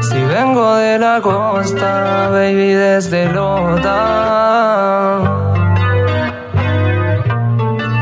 Si 0.00 0.20
vengo 0.24 0.76
de 0.76 0.98
la 0.98 1.20
costa, 1.20 2.28
baby, 2.30 2.72
desde 2.72 3.26
Lota. 3.26 3.98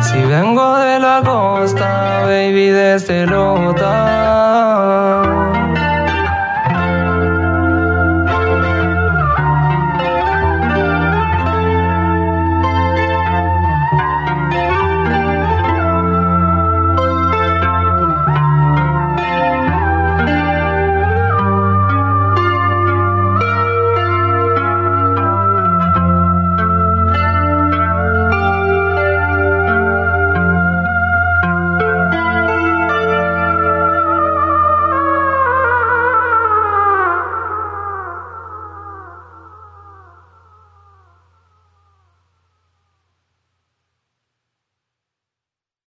Si 0.02 0.20
vengo 0.22 0.76
de 0.76 1.00
la 1.00 1.20
costa, 1.24 2.20
baby, 2.26 2.68
desde 2.68 3.26
Lota. 3.26 4.25